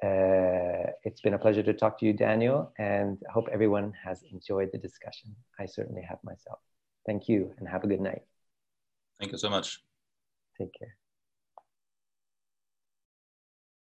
[0.04, 4.24] Uh, it's been a pleasure to talk to you, Daniel, and I hope everyone has
[4.32, 5.36] enjoyed the discussion.
[5.60, 6.60] I certainly have myself.
[7.06, 8.22] Thank you and have a good night.
[9.20, 9.82] Thank you so much.
[10.58, 10.96] Take care.